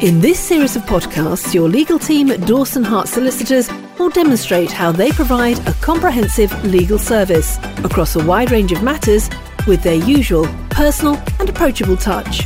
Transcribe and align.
In 0.00 0.18
this 0.18 0.40
series 0.40 0.76
of 0.76 0.82
podcasts, 0.84 1.52
your 1.52 1.68
legal 1.68 1.98
team 1.98 2.30
at 2.30 2.46
Dawson 2.46 2.82
Hart 2.82 3.06
Solicitors 3.06 3.68
will 3.98 4.08
demonstrate 4.08 4.72
how 4.72 4.90
they 4.90 5.12
provide 5.12 5.58
a 5.68 5.74
comprehensive 5.74 6.50
legal 6.64 6.98
service 6.98 7.58
across 7.84 8.16
a 8.16 8.24
wide 8.24 8.50
range 8.50 8.72
of 8.72 8.82
matters 8.82 9.28
with 9.66 9.82
their 9.82 9.96
usual 9.96 10.48
personal 10.70 11.22
and 11.38 11.50
approachable 11.50 11.98
touch. 11.98 12.44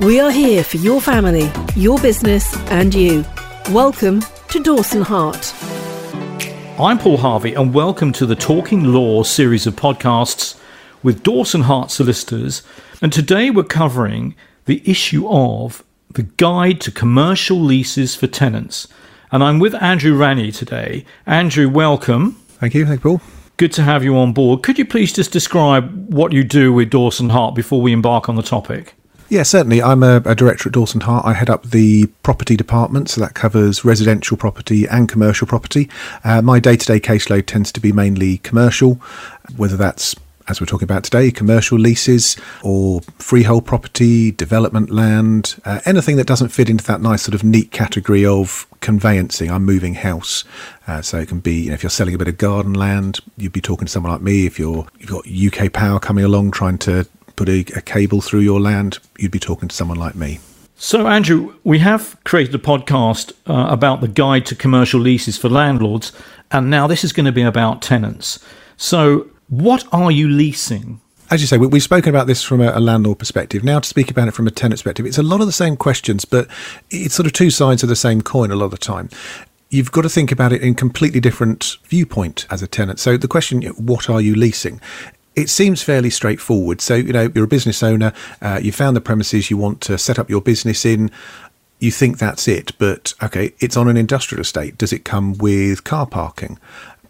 We 0.00 0.18
are 0.18 0.32
here 0.32 0.64
for 0.64 0.78
your 0.78 1.00
family, 1.00 1.48
your 1.76 1.96
business, 2.00 2.56
and 2.72 2.92
you. 2.92 3.24
Welcome 3.70 4.22
to 4.48 4.60
Dawson 4.60 5.02
Hart. 5.02 5.54
I'm 6.76 6.98
Paul 6.98 7.18
Harvey, 7.18 7.54
and 7.54 7.72
welcome 7.72 8.10
to 8.14 8.26
the 8.26 8.34
Talking 8.34 8.82
Law 8.82 9.22
series 9.22 9.64
of 9.64 9.76
podcasts 9.76 10.58
with 11.04 11.22
Dawson 11.22 11.62
Hart 11.62 11.92
Solicitors. 11.92 12.64
And 13.00 13.12
today 13.12 13.50
we're 13.50 13.62
covering 13.62 14.34
the 14.64 14.82
issue 14.84 15.28
of 15.28 15.84
the 16.16 16.22
Guide 16.22 16.80
to 16.80 16.90
Commercial 16.90 17.60
Leases 17.60 18.16
for 18.16 18.26
Tenants. 18.26 18.88
And 19.30 19.44
I'm 19.44 19.58
with 19.58 19.74
Andrew 19.74 20.16
Rannie 20.16 20.50
today. 20.50 21.04
Andrew, 21.26 21.68
welcome. 21.68 22.32
Thank 22.58 22.74
you. 22.74 22.86
Thank 22.86 23.04
you, 23.04 23.18
Paul. 23.18 23.20
Good 23.58 23.72
to 23.74 23.82
have 23.82 24.02
you 24.02 24.16
on 24.16 24.32
board. 24.32 24.62
Could 24.62 24.78
you 24.78 24.86
please 24.86 25.12
just 25.12 25.30
describe 25.30 26.10
what 26.12 26.32
you 26.32 26.42
do 26.42 26.72
with 26.72 26.88
Dawson 26.88 27.28
Hart 27.28 27.54
before 27.54 27.82
we 27.82 27.92
embark 27.92 28.30
on 28.30 28.36
the 28.36 28.42
topic? 28.42 28.94
Yeah, 29.28 29.42
certainly. 29.42 29.82
I'm 29.82 30.02
a, 30.02 30.22
a, 30.24 30.34
director 30.34 30.70
at 30.70 30.72
Dawson 30.72 31.02
Hart. 31.02 31.26
I 31.26 31.34
head 31.34 31.50
up 31.50 31.64
the 31.64 32.06
property 32.22 32.56
department, 32.56 33.10
so 33.10 33.20
that 33.20 33.34
covers 33.34 33.84
residential 33.84 34.38
property 34.38 34.86
and 34.86 35.08
commercial 35.08 35.46
property. 35.46 35.90
Uh, 36.24 36.40
my 36.40 36.60
day 36.60 36.76
to 36.76 36.86
day 36.86 37.00
caseload 37.00 37.44
tends 37.46 37.72
to 37.72 37.80
be 37.80 37.92
mainly 37.92 38.38
commercial, 38.38 38.94
whether 39.56 39.76
that's 39.76 40.14
as 40.48 40.60
we're 40.60 40.66
talking 40.66 40.84
about 40.84 41.04
today, 41.04 41.30
commercial 41.30 41.78
leases 41.78 42.36
or 42.62 43.00
freehold 43.18 43.66
property, 43.66 44.30
development 44.30 44.90
land, 44.90 45.56
uh, 45.64 45.80
anything 45.84 46.16
that 46.16 46.26
doesn't 46.26 46.50
fit 46.50 46.70
into 46.70 46.84
that 46.84 47.00
nice 47.00 47.22
sort 47.22 47.34
of 47.34 47.42
neat 47.42 47.70
category 47.72 48.24
of 48.24 48.66
conveyancing. 48.80 49.50
I'm 49.50 49.64
moving 49.64 49.94
house, 49.94 50.44
uh, 50.86 51.02
so 51.02 51.18
it 51.18 51.28
can 51.28 51.40
be 51.40 51.62
you 51.62 51.68
know, 51.68 51.74
if 51.74 51.82
you're 51.82 51.90
selling 51.90 52.14
a 52.14 52.18
bit 52.18 52.28
of 52.28 52.38
garden 52.38 52.74
land, 52.74 53.20
you'd 53.36 53.52
be 53.52 53.60
talking 53.60 53.86
to 53.86 53.92
someone 53.92 54.12
like 54.12 54.22
me. 54.22 54.46
If 54.46 54.58
you're 54.58 54.86
you've 54.98 55.10
got 55.10 55.26
UK 55.26 55.72
Power 55.72 55.98
coming 55.98 56.24
along 56.24 56.52
trying 56.52 56.78
to 56.78 57.06
put 57.34 57.48
a, 57.48 57.60
a 57.76 57.82
cable 57.82 58.20
through 58.20 58.40
your 58.40 58.60
land, 58.60 58.98
you'd 59.18 59.32
be 59.32 59.38
talking 59.38 59.68
to 59.68 59.74
someone 59.74 59.98
like 59.98 60.14
me. 60.14 60.40
So, 60.78 61.06
Andrew, 61.06 61.54
we 61.64 61.78
have 61.78 62.18
created 62.24 62.54
a 62.54 62.58
podcast 62.58 63.32
uh, 63.46 63.66
about 63.70 64.02
the 64.02 64.08
guide 64.08 64.44
to 64.46 64.54
commercial 64.54 65.00
leases 65.00 65.38
for 65.38 65.48
landlords, 65.48 66.12
and 66.50 66.68
now 66.68 66.86
this 66.86 67.02
is 67.02 67.12
going 67.12 67.24
to 67.24 67.32
be 67.32 67.42
about 67.42 67.80
tenants. 67.80 68.38
So, 68.76 69.30
what 69.48 69.84
are 69.92 70.10
you 70.10 70.28
leasing? 70.28 71.00
As 71.28 71.40
you 71.40 71.48
say, 71.48 71.58
we've 71.58 71.82
spoken 71.82 72.10
about 72.10 72.28
this 72.28 72.44
from 72.44 72.60
a 72.60 72.78
landlord 72.78 73.18
perspective. 73.18 73.64
Now, 73.64 73.80
to 73.80 73.88
speak 73.88 74.12
about 74.12 74.28
it 74.28 74.30
from 74.34 74.46
a 74.46 74.50
tenant 74.50 74.74
perspective, 74.74 75.06
it's 75.06 75.18
a 75.18 75.24
lot 75.24 75.40
of 75.40 75.46
the 75.46 75.52
same 75.52 75.76
questions, 75.76 76.24
but 76.24 76.48
it's 76.90 77.14
sort 77.14 77.26
of 77.26 77.32
two 77.32 77.50
sides 77.50 77.82
of 77.82 77.88
the 77.88 77.96
same 77.96 78.22
coin 78.22 78.52
a 78.52 78.56
lot 78.56 78.66
of 78.66 78.70
the 78.70 78.76
time. 78.76 79.10
You've 79.68 79.90
got 79.90 80.02
to 80.02 80.08
think 80.08 80.30
about 80.30 80.52
it 80.52 80.62
in 80.62 80.76
completely 80.76 81.18
different 81.18 81.78
viewpoint 81.86 82.46
as 82.48 82.62
a 82.62 82.68
tenant. 82.68 83.00
So 83.00 83.16
the 83.16 83.26
question, 83.26 83.62
what 83.62 84.08
are 84.08 84.20
you 84.20 84.36
leasing? 84.36 84.80
it 85.36 85.50
seems 85.50 85.82
fairly 85.82 86.08
straightforward. 86.08 86.80
So, 86.80 86.94
you 86.94 87.12
know, 87.12 87.30
you're 87.34 87.44
a 87.44 87.48
business 87.48 87.82
owner, 87.82 88.12
uh, 88.40 88.58
you 88.62 88.72
found 88.72 88.96
the 88.96 89.02
premises 89.02 89.50
you 89.50 89.58
want 89.58 89.82
to 89.82 89.98
set 89.98 90.18
up 90.18 90.30
your 90.30 90.40
business 90.40 90.84
in. 90.84 91.10
You 91.78 91.90
think 91.90 92.16
that's 92.16 92.48
it, 92.48 92.72
but 92.78 93.12
okay, 93.22 93.52
it's 93.60 93.76
on 93.76 93.86
an 93.86 93.98
industrial 93.98 94.40
estate. 94.40 94.78
Does 94.78 94.94
it 94.94 95.04
come 95.04 95.36
with 95.36 95.84
car 95.84 96.06
parking? 96.06 96.58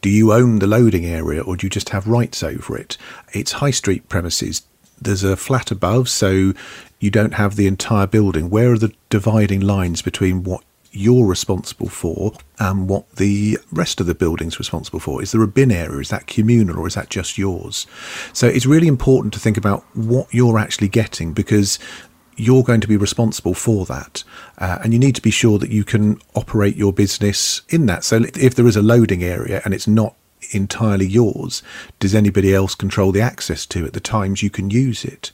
Do 0.06 0.12
you 0.12 0.32
own 0.32 0.60
the 0.60 0.68
loading 0.68 1.04
area 1.04 1.42
or 1.42 1.56
do 1.56 1.66
you 1.66 1.68
just 1.68 1.88
have 1.88 2.06
rights 2.06 2.44
over 2.44 2.78
it? 2.78 2.96
It's 3.32 3.50
high 3.50 3.72
street 3.72 4.08
premises. 4.08 4.62
There's 5.02 5.24
a 5.24 5.36
flat 5.36 5.72
above, 5.72 6.08
so 6.08 6.52
you 7.00 7.10
don't 7.10 7.34
have 7.34 7.56
the 7.56 7.66
entire 7.66 8.06
building. 8.06 8.48
Where 8.48 8.74
are 8.74 8.78
the 8.78 8.94
dividing 9.10 9.62
lines 9.62 10.02
between 10.02 10.44
what 10.44 10.62
you're 10.92 11.26
responsible 11.26 11.88
for 11.88 12.34
and 12.60 12.88
what 12.88 13.16
the 13.16 13.58
rest 13.72 13.98
of 13.98 14.06
the 14.06 14.14
building's 14.14 14.60
responsible 14.60 15.00
for? 15.00 15.20
Is 15.24 15.32
there 15.32 15.42
a 15.42 15.48
bin 15.48 15.72
area? 15.72 15.98
Is 15.98 16.10
that 16.10 16.28
communal 16.28 16.78
or 16.78 16.86
is 16.86 16.94
that 16.94 17.10
just 17.10 17.36
yours? 17.36 17.88
So 18.32 18.46
it's 18.46 18.64
really 18.64 18.86
important 18.86 19.34
to 19.34 19.40
think 19.40 19.56
about 19.56 19.82
what 19.96 20.32
you're 20.32 20.56
actually 20.56 20.88
getting 20.88 21.32
because 21.32 21.80
you're 22.36 22.62
going 22.62 22.80
to 22.80 22.88
be 22.88 22.96
responsible 22.96 23.54
for 23.54 23.86
that. 23.86 24.22
Uh, 24.58 24.78
and 24.82 24.92
you 24.92 24.98
need 24.98 25.14
to 25.14 25.22
be 25.22 25.30
sure 25.30 25.58
that 25.58 25.70
you 25.70 25.84
can 25.84 26.18
operate 26.34 26.76
your 26.76 26.92
business 26.92 27.62
in 27.68 27.86
that. 27.86 28.04
So 28.04 28.22
if 28.34 28.54
there 28.54 28.66
is 28.66 28.76
a 28.76 28.82
loading 28.82 29.24
area 29.24 29.62
and 29.64 29.72
it's 29.74 29.88
not 29.88 30.14
entirely 30.52 31.06
yours, 31.06 31.62
does 31.98 32.14
anybody 32.14 32.54
else 32.54 32.74
control 32.74 33.10
the 33.10 33.20
access 33.20 33.66
to 33.66 33.84
it, 33.84 33.88
at 33.88 33.92
the 33.94 34.00
times 34.00 34.42
you 34.42 34.50
can 34.50 34.70
use 34.70 35.04
it? 35.04 35.32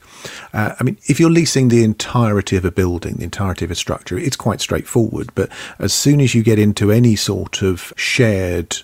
Uh, 0.52 0.74
I 0.78 0.84
mean, 0.84 0.96
if 1.06 1.18
you're 1.18 1.30
leasing 1.30 1.68
the 1.68 1.84
entirety 1.84 2.56
of 2.56 2.64
a 2.64 2.70
building, 2.70 3.16
the 3.16 3.24
entirety 3.24 3.64
of 3.64 3.70
a 3.70 3.74
structure, 3.74 4.16
it's 4.16 4.36
quite 4.36 4.60
straightforward. 4.60 5.30
But 5.34 5.50
as 5.78 5.92
soon 5.92 6.20
as 6.20 6.34
you 6.34 6.42
get 6.42 6.58
into 6.58 6.91
any 6.91 7.16
sort 7.16 7.62
of 7.62 7.92
shared 7.96 8.78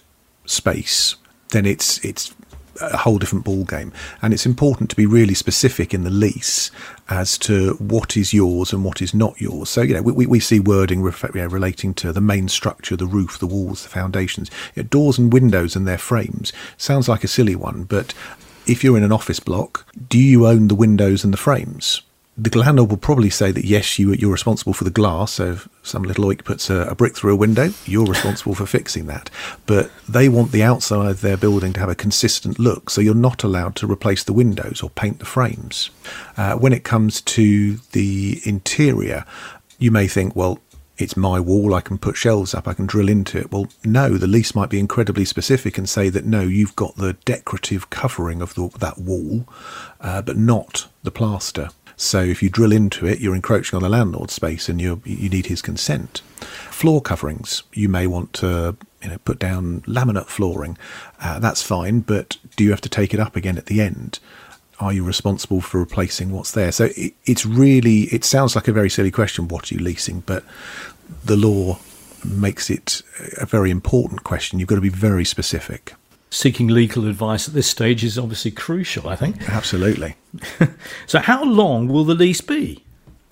space, 0.44 1.16
then 1.50 1.64
it's 1.64 2.04
it's 2.04 2.34
a 2.80 2.96
whole 2.96 3.18
different 3.18 3.44
ball 3.44 3.64
game. 3.64 3.92
And 4.22 4.32
it's 4.32 4.46
important 4.46 4.90
to 4.90 4.96
be 4.96 5.06
really 5.06 5.34
specific 5.34 5.94
in 5.94 6.04
the 6.04 6.10
lease 6.10 6.70
as 7.08 7.38
to 7.38 7.74
what 7.74 8.16
is 8.16 8.32
yours 8.34 8.72
and 8.72 8.84
what 8.84 9.00
is 9.00 9.14
not 9.14 9.40
yours. 9.40 9.68
So, 9.68 9.82
you 9.82 9.94
know, 9.94 10.02
we, 10.02 10.26
we 10.26 10.40
see 10.40 10.60
wording 10.60 11.00
you 11.00 11.30
know, 11.34 11.46
relating 11.46 11.94
to 11.94 12.12
the 12.12 12.20
main 12.20 12.48
structure, 12.48 12.96
the 12.96 13.06
roof, 13.06 13.38
the 13.38 13.46
walls, 13.46 13.82
the 13.82 13.88
foundations, 13.88 14.50
you 14.74 14.82
know, 14.82 14.88
doors 14.88 15.18
and 15.18 15.32
windows 15.32 15.76
and 15.76 15.86
their 15.86 15.98
frames. 15.98 16.52
Sounds 16.76 17.08
like 17.08 17.24
a 17.24 17.28
silly 17.28 17.56
one, 17.56 17.84
but 17.84 18.14
if 18.66 18.84
you're 18.84 18.96
in 18.96 19.02
an 19.02 19.12
office 19.12 19.40
block, 19.40 19.86
do 20.08 20.18
you 20.18 20.46
own 20.46 20.68
the 20.68 20.74
windows 20.74 21.24
and 21.24 21.32
the 21.32 21.38
frames? 21.38 22.02
The 22.38 22.56
landlord 22.56 22.91
will 22.91 22.99
probably 22.99 23.31
say 23.31 23.50
that 23.50 23.65
yes, 23.65 23.99
you 23.99 24.12
you're 24.12 24.31
responsible 24.31 24.72
for 24.72 24.84
the 24.84 24.91
glass. 24.91 25.32
So 25.32 25.53
if 25.53 25.69
some 25.82 26.04
little 26.04 26.25
oik 26.25 26.44
puts 26.44 26.71
a, 26.71 26.82
a, 26.82 26.94
brick 26.94 27.16
through 27.16 27.32
a 27.32 27.37
window, 27.37 27.71
you're 27.84 28.06
responsible 28.06 28.54
for 28.54 28.65
fixing 28.65 29.06
that. 29.06 29.28
But 29.66 29.91
they 30.09 30.28
want 30.28 30.53
the 30.53 30.62
outside 30.62 31.10
of 31.10 31.21
their 31.21 31.37
building 31.37 31.72
to 31.72 31.81
have 31.81 31.88
a 31.88 31.97
consistent 31.97 32.60
look, 32.60 32.91
so 32.91 33.00
you're 33.00 33.15
not 33.15 33.43
allowed 33.43 33.75
to 33.76 33.91
replace 33.91 34.22
the 34.22 34.32
windows 34.32 34.82
or 34.82 34.91
paint 34.91 35.19
the 35.19 35.25
frames. 35.25 35.91
Uh, 36.37 36.54
when 36.54 36.72
it 36.72 36.84
comes 36.84 37.21
to 37.22 37.78
the 37.91 38.41
interior, 38.44 39.25
you 39.81 39.91
may 39.91 40.06
think, 40.06 40.37
well, 40.37 40.60
it's 40.97 41.16
my 41.16 41.41
wall, 41.41 41.75
I 41.75 41.81
can 41.81 41.99
put 41.99 42.16
shelves 42.16 42.55
up, 42.55 42.69
I 42.69 42.75
can 42.75 42.87
drill 42.87 43.09
into 43.09 43.38
it. 43.38 43.50
Well, 43.50 43.66
no, 43.84 44.16
the 44.16 44.26
lease 44.26 44.55
might 44.55 44.70
be 44.70 44.81
incredibly 44.81 45.25
specific 45.25 45.76
and 45.76 45.88
say 45.88 46.09
that 46.09 46.25
no, 46.25 46.43
you've 46.43 46.76
got 46.76 46.97
the 46.97 47.15
decorative 47.25 47.91
covering 47.91 48.43
of 48.43 48.55
the, 48.55 48.69
that 48.78 48.99
wall, 48.99 49.49
uh, 50.00 50.22
but 50.22 50.37
not 50.37 50.88
the 51.03 51.12
plaster. 51.12 51.70
So 51.98 52.22
if 52.22 52.44
you 52.44 52.48
drill 52.48 52.70
into 52.70 53.06
it, 53.06 53.19
you're 53.19 53.34
encroaching 53.34 53.76
on 53.76 53.82
the 53.82 53.88
landlord's 53.88 54.32
space 54.32 54.69
and 54.69 54.81
you 54.81 55.03
you 55.04 55.28
need 55.28 55.47
his 55.47 55.60
consent. 55.60 56.20
Floor 56.70 57.03
coverings, 57.03 57.64
you 57.72 57.88
may 57.88 58.06
want 58.06 58.32
to 58.34 58.76
you 59.03 59.10
know 59.10 59.19
put 59.19 59.41
down 59.41 59.81
laminate 59.82 60.28
flooring. 60.28 60.78
Uh, 61.20 61.41
that's 61.41 61.60
fine, 61.60 62.00
but 62.00 62.38
do 62.56 62.62
you 62.62 62.70
have 62.70 62.81
to 62.82 62.88
take 62.88 63.12
it 63.12 63.20
up 63.20 63.34
again 63.34 63.58
at 63.58 63.66
the 63.66 63.81
end? 63.81 64.20
Are 64.78 64.92
you 64.92 65.03
responsible 65.03 65.60
for 65.60 65.81
replacing 65.81 66.31
what's 66.31 66.53
there? 66.53 66.70
So 66.70 66.84
it, 66.97 67.14
it's 67.26 67.44
really 67.44 68.03
it 68.04 68.25
sounds 68.25 68.54
like 68.54 68.69
a 68.69 68.72
very 68.72 68.91
silly 68.91 69.10
question. 69.10 69.48
What 69.48 69.70
are 69.70 69.75
you 69.75 69.81
leasing? 69.81 70.20
But 70.20 70.44
the 71.25 71.37
law 71.37 71.81
makes 72.25 72.70
it 72.70 73.03
a 73.38 73.47
very 73.47 73.72
important 73.72 74.22
question. 74.22 74.60
You've 74.60 74.69
got 74.69 74.76
to 74.76 74.81
be 74.81 74.88
very 74.88 75.25
specific 75.25 75.94
seeking 76.30 76.68
legal 76.68 77.06
advice 77.08 77.48
at 77.48 77.54
this 77.54 77.66
stage 77.66 78.04
is 78.04 78.18
obviously 78.18 78.50
crucial, 78.50 79.08
I 79.08 79.16
think. 79.16 79.48
Absolutely. 79.48 80.16
so, 81.06 81.20
how 81.20 81.44
long 81.44 81.88
will 81.88 82.04
the 82.04 82.14
lease 82.14 82.40
be? 82.40 82.84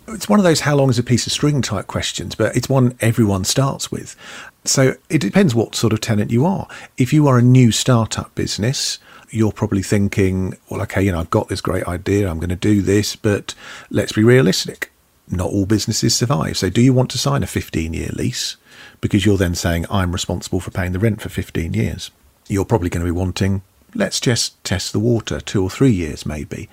It's 0.08 0.28
one 0.28 0.38
of 0.38 0.44
those 0.44 0.60
how 0.60 0.76
long 0.76 0.88
is 0.88 0.98
a 0.98 1.02
piece 1.02 1.26
of 1.26 1.32
string 1.32 1.62
type 1.62 1.88
questions, 1.88 2.34
but 2.36 2.56
it's 2.56 2.68
one 2.68 2.96
everyone 3.00 3.44
starts 3.44 3.90
with. 3.90 4.16
So, 4.64 4.94
it 5.08 5.20
depends 5.20 5.54
what 5.54 5.74
sort 5.74 5.92
of 5.92 6.00
tenant 6.00 6.30
you 6.30 6.46
are. 6.46 6.68
If 6.96 7.12
you 7.12 7.26
are 7.28 7.38
a 7.38 7.42
new 7.42 7.72
startup 7.72 8.34
business, 8.34 8.98
you're 9.30 9.52
probably 9.52 9.82
thinking, 9.82 10.56
well, 10.70 10.82
okay, 10.82 11.02
you 11.02 11.12
know, 11.12 11.20
I've 11.20 11.30
got 11.30 11.48
this 11.48 11.60
great 11.60 11.86
idea, 11.86 12.30
I'm 12.30 12.38
going 12.38 12.50
to 12.50 12.56
do 12.56 12.82
this, 12.82 13.16
but 13.16 13.54
let's 13.90 14.12
be 14.12 14.22
realistic. 14.22 14.90
Not 15.28 15.50
all 15.50 15.66
businesses 15.66 16.14
survive. 16.14 16.56
So, 16.56 16.70
do 16.70 16.80
you 16.80 16.92
want 16.92 17.10
to 17.10 17.18
sign 17.18 17.42
a 17.42 17.46
15 17.48 17.92
year 17.92 18.10
lease? 18.12 18.56
Because 19.00 19.26
you're 19.26 19.36
then 19.36 19.54
saying, 19.54 19.84
I'm 19.90 20.12
responsible 20.12 20.60
for 20.60 20.70
paying 20.70 20.92
the 20.92 20.98
rent 20.98 21.20
for 21.20 21.28
15 21.28 21.74
years 21.74 22.10
you're 22.48 22.64
probably 22.64 22.88
going 22.88 23.04
to 23.04 23.12
be 23.12 23.16
wanting 23.16 23.62
let's 23.96 24.20
just 24.20 24.62
test 24.62 24.92
the 24.92 24.98
water 24.98 25.40
two 25.40 25.62
or 25.62 25.70
three 25.70 25.90
years 25.90 26.26
maybe. 26.26 26.68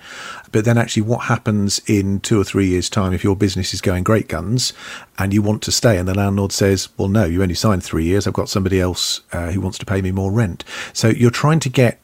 But 0.52 0.64
then 0.64 0.78
actually 0.78 1.02
what 1.02 1.24
happens 1.24 1.80
in 1.86 2.20
two 2.20 2.40
or 2.40 2.44
three 2.44 2.66
years 2.66 2.90
time 2.90 3.12
if 3.12 3.24
your 3.24 3.36
business 3.36 3.74
is 3.74 3.80
going 3.80 4.04
great 4.04 4.28
guns 4.28 4.72
and 5.18 5.32
you 5.32 5.42
want 5.42 5.62
to 5.62 5.72
stay 5.72 5.98
and 5.98 6.06
the 6.06 6.14
landlord 6.14 6.52
says 6.52 6.88
well 6.96 7.08
no 7.08 7.24
you 7.24 7.42
only 7.42 7.54
signed 7.54 7.82
three 7.82 8.04
years 8.04 8.26
i've 8.26 8.34
got 8.34 8.48
somebody 8.48 8.80
else 8.80 9.22
uh, 9.32 9.50
who 9.50 9.60
wants 9.60 9.78
to 9.78 9.86
pay 9.86 10.02
me 10.02 10.12
more 10.12 10.30
rent. 10.30 10.64
So 10.92 11.08
you're 11.08 11.30
trying 11.30 11.60
to 11.60 11.68
get 11.68 12.00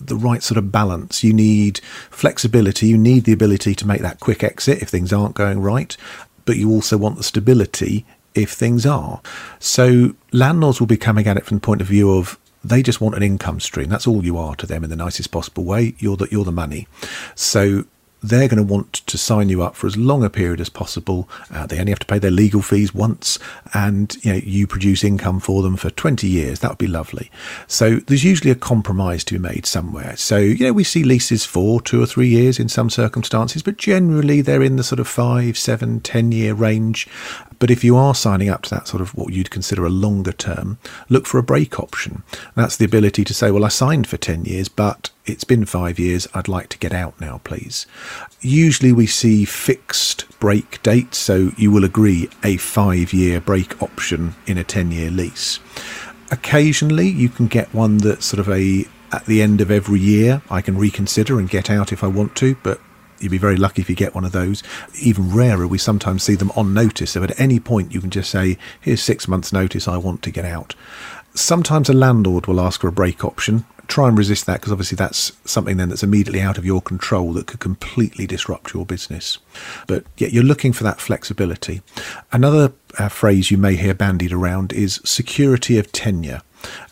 the 0.00 0.16
right 0.16 0.42
sort 0.42 0.58
of 0.58 0.72
balance. 0.72 1.22
You 1.22 1.32
need 1.32 1.78
flexibility 2.10 2.88
you 2.88 2.98
need 2.98 3.24
the 3.24 3.32
ability 3.32 3.74
to 3.76 3.86
make 3.86 4.00
that 4.00 4.20
quick 4.20 4.42
exit 4.42 4.82
if 4.82 4.88
things 4.88 5.12
aren't 5.12 5.34
going 5.34 5.60
right 5.60 5.96
but 6.44 6.56
you 6.56 6.70
also 6.70 6.98
want 6.98 7.16
the 7.16 7.22
stability 7.22 8.04
if 8.34 8.50
things 8.50 8.84
are. 8.84 9.22
So 9.60 10.16
landlords 10.32 10.80
will 10.80 10.88
be 10.88 10.96
coming 10.96 11.26
at 11.26 11.36
it 11.36 11.46
from 11.46 11.58
the 11.58 11.60
point 11.60 11.80
of 11.80 11.86
view 11.86 12.10
of 12.10 12.38
they 12.64 12.82
just 12.82 13.00
want 13.00 13.14
an 13.14 13.22
income 13.22 13.60
stream. 13.60 13.88
That's 13.88 14.06
all 14.06 14.24
you 14.24 14.38
are 14.38 14.56
to 14.56 14.66
them 14.66 14.84
in 14.84 14.90
the 14.90 14.96
nicest 14.96 15.30
possible 15.30 15.64
way. 15.64 15.94
You're 15.98 16.16
the, 16.16 16.28
you're 16.30 16.44
the 16.44 16.52
money. 16.52 16.88
So 17.34 17.84
they're 18.24 18.48
going 18.48 18.66
to 18.66 18.72
want 18.72 18.92
to 18.94 19.18
sign 19.18 19.50
you 19.50 19.62
up 19.62 19.76
for 19.76 19.86
as 19.86 19.98
long 19.98 20.24
a 20.24 20.30
period 20.30 20.58
as 20.58 20.70
possible. 20.70 21.28
Uh, 21.52 21.66
they 21.66 21.78
only 21.78 21.92
have 21.92 21.98
to 21.98 22.06
pay 22.06 22.18
their 22.18 22.30
legal 22.30 22.62
fees 22.62 22.94
once, 22.94 23.38
and 23.74 24.16
you 24.24 24.32
know 24.32 24.40
you 24.42 24.66
produce 24.66 25.04
income 25.04 25.40
for 25.40 25.62
them 25.62 25.76
for 25.76 25.90
20 25.90 26.26
years. 26.26 26.60
That 26.60 26.70
would 26.70 26.78
be 26.78 26.86
lovely. 26.86 27.30
So 27.66 27.96
there's 27.96 28.24
usually 28.24 28.50
a 28.50 28.54
compromise 28.54 29.24
to 29.24 29.34
be 29.34 29.38
made 29.38 29.66
somewhere. 29.66 30.16
So 30.16 30.38
you 30.38 30.66
know 30.66 30.72
we 30.72 30.84
see 30.84 31.04
leases 31.04 31.44
for 31.44 31.82
two 31.82 32.02
or 32.02 32.06
three 32.06 32.28
years 32.28 32.58
in 32.58 32.70
some 32.70 32.88
circumstances, 32.88 33.62
but 33.62 33.76
generally 33.76 34.40
they're 34.40 34.62
in 34.62 34.76
the 34.76 34.84
sort 34.84 35.00
of 35.00 35.06
five, 35.06 35.58
seven, 35.58 36.00
ten 36.00 36.32
year 36.32 36.54
range. 36.54 37.06
But 37.58 37.70
if 37.70 37.84
you 37.84 37.96
are 37.96 38.14
signing 38.14 38.48
up 38.48 38.62
to 38.62 38.70
that 38.70 38.88
sort 38.88 39.00
of 39.00 39.14
what 39.14 39.32
you'd 39.32 39.50
consider 39.50 39.84
a 39.84 39.90
longer 39.90 40.32
term, 40.32 40.78
look 41.08 41.26
for 41.26 41.38
a 41.38 41.42
break 41.42 41.78
option. 41.78 42.22
That's 42.54 42.76
the 42.76 42.84
ability 42.84 43.24
to 43.24 43.34
say, 43.34 43.50
well, 43.50 43.64
I 43.64 43.68
signed 43.68 44.06
for 44.06 44.16
10 44.16 44.44
years, 44.44 44.68
but 44.68 45.10
it's 45.26 45.44
been 45.44 45.64
five 45.64 45.98
years. 45.98 46.28
I'd 46.34 46.48
like 46.48 46.68
to 46.70 46.78
get 46.78 46.92
out 46.92 47.20
now, 47.20 47.40
please. 47.44 47.86
Usually 48.40 48.92
we 48.92 49.06
see 49.06 49.44
fixed 49.44 50.26
break 50.40 50.82
dates, 50.82 51.18
so 51.18 51.52
you 51.56 51.70
will 51.70 51.84
agree 51.84 52.28
a 52.42 52.56
five 52.58 53.12
year 53.12 53.40
break 53.40 53.80
option 53.82 54.34
in 54.46 54.58
a 54.58 54.64
10 54.64 54.92
year 54.92 55.10
lease. 55.10 55.60
Occasionally 56.30 57.08
you 57.08 57.28
can 57.28 57.46
get 57.46 57.72
one 57.72 57.98
that's 57.98 58.26
sort 58.26 58.40
of 58.40 58.48
a 58.48 58.86
at 59.12 59.26
the 59.26 59.42
end 59.42 59.60
of 59.60 59.70
every 59.70 60.00
year 60.00 60.42
I 60.50 60.60
can 60.60 60.76
reconsider 60.76 61.38
and 61.38 61.48
get 61.48 61.70
out 61.70 61.92
if 61.92 62.02
I 62.02 62.08
want 62.08 62.34
to, 62.36 62.56
but 62.62 62.80
you'd 63.20 63.30
be 63.30 63.38
very 63.38 63.56
lucky 63.56 63.82
if 63.82 63.90
you 63.90 63.96
get 63.96 64.14
one 64.14 64.24
of 64.24 64.32
those. 64.32 64.62
Even 65.00 65.34
rarer, 65.34 65.66
we 65.66 65.78
sometimes 65.78 66.22
see 66.22 66.34
them 66.34 66.50
on 66.56 66.74
notice. 66.74 67.12
So 67.12 67.22
at 67.22 67.38
any 67.38 67.60
point, 67.60 67.92
you 67.92 68.00
can 68.00 68.10
just 68.10 68.30
say, 68.30 68.58
here's 68.80 69.02
six 69.02 69.28
months' 69.28 69.52
notice, 69.52 69.88
I 69.88 69.96
want 69.96 70.22
to 70.22 70.30
get 70.30 70.44
out. 70.44 70.74
Sometimes 71.34 71.88
a 71.88 71.94
landlord 71.94 72.46
will 72.46 72.60
ask 72.60 72.80
for 72.80 72.88
a 72.88 72.92
break 72.92 73.24
option. 73.24 73.64
Try 73.86 74.08
and 74.08 74.16
resist 74.16 74.46
that 74.46 74.60
because 74.60 74.72
obviously 74.72 74.96
that's 74.96 75.32
something 75.44 75.76
then 75.76 75.90
that's 75.90 76.02
immediately 76.02 76.40
out 76.40 76.56
of 76.56 76.64
your 76.64 76.80
control 76.80 77.32
that 77.34 77.46
could 77.46 77.60
completely 77.60 78.26
disrupt 78.26 78.72
your 78.72 78.86
business. 78.86 79.38
But 79.86 80.04
yeah, 80.16 80.28
you're 80.28 80.42
looking 80.42 80.72
for 80.72 80.84
that 80.84 81.00
flexibility. 81.00 81.82
Another 82.32 82.72
uh, 82.98 83.08
phrase 83.08 83.50
you 83.50 83.58
may 83.58 83.76
hear 83.76 83.92
bandied 83.92 84.32
around 84.32 84.72
is 84.72 85.00
security 85.04 85.76
of 85.76 85.92
tenure. 85.92 86.40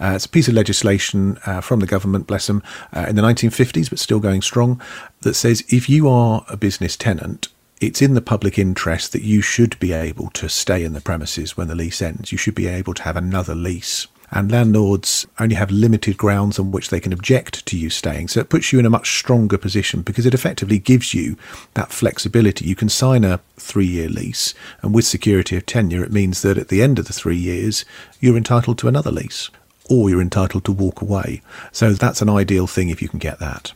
Uh, 0.01 0.13
it's 0.15 0.27
a 0.27 0.29
piece 0.29 0.49
of 0.49 0.55
legislation 0.55 1.39
uh, 1.47 1.61
from 1.61 1.81
the 1.81 1.87
government, 1.87 2.27
bless 2.27 2.47
them, 2.47 2.63
uh, 2.95 3.07
in 3.09 3.17
the 3.17 3.23
1950s, 3.23 3.91
but 3.91 3.99
still 3.99 4.21
going 4.21 4.43
strong, 4.43 4.81
that 5.21 5.35
says 5.35 5.65
if 5.69 5.89
you 5.89 6.09
are 6.09 6.45
a 6.49 6.57
business 6.57 6.97
tenant, 6.97 7.49
it's 7.81 8.01
in 8.01 8.15
the 8.15 8.21
public 8.21 8.59
interest 8.59 9.13
that 9.13 9.23
you 9.23 9.43
should 9.43 9.79
be 9.81 9.93
able 9.93 10.31
to 10.31 10.49
stay 10.49 10.85
in 10.85 10.93
the 10.93 11.01
premises 11.01 11.57
when 11.57 11.69
the 11.69 11.75
lease 11.75 12.01
ends. 12.01 12.31
You 12.31 12.39
should 12.39 12.55
be 12.55 12.69
able 12.69 12.95
to 12.95 13.03
have 13.03 13.17
another 13.17 13.55
lease 13.55 14.07
and 14.33 14.51
landlords 14.51 15.27
only 15.39 15.55
have 15.55 15.71
limited 15.71 16.17
grounds 16.17 16.59
on 16.59 16.71
which 16.71 16.89
they 16.89 17.01
can 17.01 17.13
object 17.13 17.65
to 17.67 17.79
you 17.79 17.91
staying. 17.91 18.29
So 18.29 18.41
it 18.41 18.49
puts 18.49 18.73
you 18.73 18.79
in 18.79 18.87
a 18.87 18.91
much 18.91 19.19
stronger 19.19 19.59
position 19.59 20.01
because 20.01 20.25
it 20.25 20.33
effectively 20.33 20.79
gives 20.79 21.13
you 21.13 21.37
that 21.75 21.93
flexibility. 21.93 22.65
You 22.65 22.75
can 22.75 22.89
sign 22.89 23.25
a 23.25 23.41
three 23.59 23.87
year 23.87 24.09
lease, 24.09 24.55
and 24.81 24.95
with 24.95 25.05
security 25.05 25.57
of 25.57 25.67
tenure, 25.67 26.03
it 26.03 26.13
means 26.13 26.41
that 26.43 26.57
at 26.57 26.69
the 26.69 26.83
end 26.83 26.99
of 26.99 27.07
the 27.07 27.13
three 27.13 27.37
years, 27.37 27.85
you're 28.21 28.37
entitled 28.37 28.79
to 28.79 28.89
another 28.89 29.11
lease 29.11 29.51
or 29.89 30.11
you're 30.11 30.21
entitled 30.21 30.65
to 30.65 30.73
walk 30.73 31.01
away. 31.01 31.43
So 31.73 31.93
that's 31.93 32.23
an 32.23 32.29
ideal 32.29 32.67
thing 32.67 32.89
if 32.89 33.03
you 33.03 33.09
can 33.09 33.19
get 33.19 33.39
that. 33.39 33.73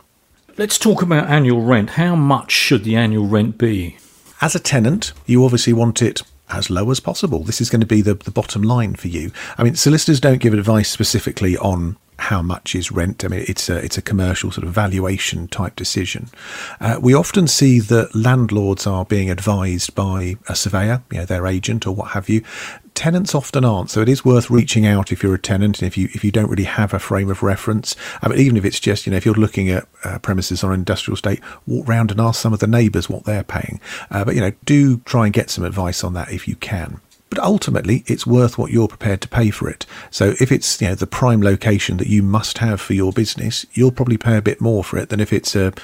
Let's 0.58 0.78
talk 0.78 1.02
about 1.02 1.28
annual 1.28 1.62
rent. 1.62 1.90
How 1.90 2.16
much 2.16 2.50
should 2.50 2.84
the 2.84 2.96
annual 2.96 3.26
rent 3.26 3.58
be? 3.58 3.98
As 4.40 4.54
a 4.54 4.60
tenant, 4.60 5.12
you 5.26 5.44
obviously 5.44 5.72
want 5.72 6.00
it 6.00 6.22
as 6.48 6.70
low 6.70 6.90
as 6.90 7.00
possible. 7.00 7.40
This 7.40 7.60
is 7.60 7.70
going 7.70 7.80
to 7.80 7.86
be 7.86 8.02
the, 8.02 8.14
the 8.14 8.30
bottom 8.30 8.62
line 8.62 8.94
for 8.94 9.08
you. 9.08 9.32
I 9.58 9.64
mean, 9.64 9.74
solicitors 9.74 10.20
don't 10.20 10.40
give 10.40 10.54
advice 10.54 10.88
specifically 10.88 11.56
on 11.58 11.96
how 12.18 12.42
much 12.42 12.74
is 12.74 12.90
rent. 12.90 13.24
I 13.24 13.28
mean, 13.28 13.44
it's 13.46 13.68
a 13.68 13.76
it's 13.76 13.98
a 13.98 14.02
commercial 14.02 14.50
sort 14.50 14.66
of 14.66 14.72
valuation 14.72 15.48
type 15.48 15.76
decision. 15.76 16.28
Uh, 16.80 16.98
we 17.00 17.14
often 17.14 17.46
see 17.46 17.78
that 17.80 18.14
landlords 18.14 18.86
are 18.86 19.04
being 19.04 19.30
advised 19.30 19.94
by 19.94 20.36
a 20.48 20.54
surveyor, 20.54 21.02
you 21.10 21.18
know, 21.18 21.24
their 21.26 21.46
agent 21.46 21.86
or 21.86 21.94
what 21.94 22.10
have 22.12 22.28
you. 22.28 22.42
Tenants 22.94 23.34
often 23.34 23.62
aren't, 23.62 23.90
so 23.90 24.00
it 24.00 24.08
is 24.08 24.24
worth 24.24 24.48
reaching 24.48 24.86
out 24.86 25.12
if 25.12 25.22
you're 25.22 25.34
a 25.34 25.38
tenant 25.38 25.80
and 25.80 25.86
if 25.86 25.98
you 25.98 26.08
if 26.14 26.24
you 26.24 26.32
don't 26.32 26.48
really 26.48 26.64
have 26.64 26.94
a 26.94 26.98
frame 26.98 27.30
of 27.30 27.42
reference. 27.42 27.94
I 28.22 28.28
mean, 28.28 28.38
even 28.38 28.56
if 28.56 28.64
it's 28.64 28.80
just 28.80 29.06
you 29.06 29.10
know 29.10 29.18
if 29.18 29.26
you're 29.26 29.34
looking 29.34 29.68
at 29.68 29.86
uh, 30.04 30.18
premises 30.18 30.64
on 30.64 30.72
an 30.72 30.78
industrial 30.80 31.16
estate, 31.16 31.40
walk 31.66 31.86
round 31.86 32.10
and 32.10 32.20
ask 32.20 32.40
some 32.40 32.54
of 32.54 32.60
the 32.60 32.66
neighbours 32.66 33.10
what 33.10 33.24
they're 33.24 33.44
paying. 33.44 33.80
Uh, 34.10 34.24
but 34.24 34.34
you 34.34 34.40
know, 34.40 34.52
do 34.64 34.98
try 35.00 35.26
and 35.26 35.34
get 35.34 35.50
some 35.50 35.64
advice 35.64 36.02
on 36.02 36.14
that 36.14 36.32
if 36.32 36.48
you 36.48 36.56
can 36.56 37.00
but 37.36 37.44
ultimately 37.44 38.02
it's 38.06 38.26
worth 38.26 38.56
what 38.56 38.72
you're 38.72 38.88
prepared 38.88 39.20
to 39.20 39.28
pay 39.28 39.50
for 39.50 39.68
it. 39.68 39.84
So 40.10 40.34
if 40.40 40.50
it's 40.50 40.80
you 40.80 40.88
know 40.88 40.94
the 40.94 41.06
prime 41.06 41.42
location 41.42 41.98
that 41.98 42.06
you 42.06 42.22
must 42.22 42.58
have 42.58 42.80
for 42.80 42.94
your 42.94 43.12
business, 43.12 43.66
you'll 43.74 43.92
probably 43.92 44.16
pay 44.16 44.38
a 44.38 44.42
bit 44.42 44.60
more 44.60 44.82
for 44.82 44.96
it 44.96 45.10
than 45.10 45.20
if 45.20 45.32
it's 45.32 45.54
a 45.54 45.74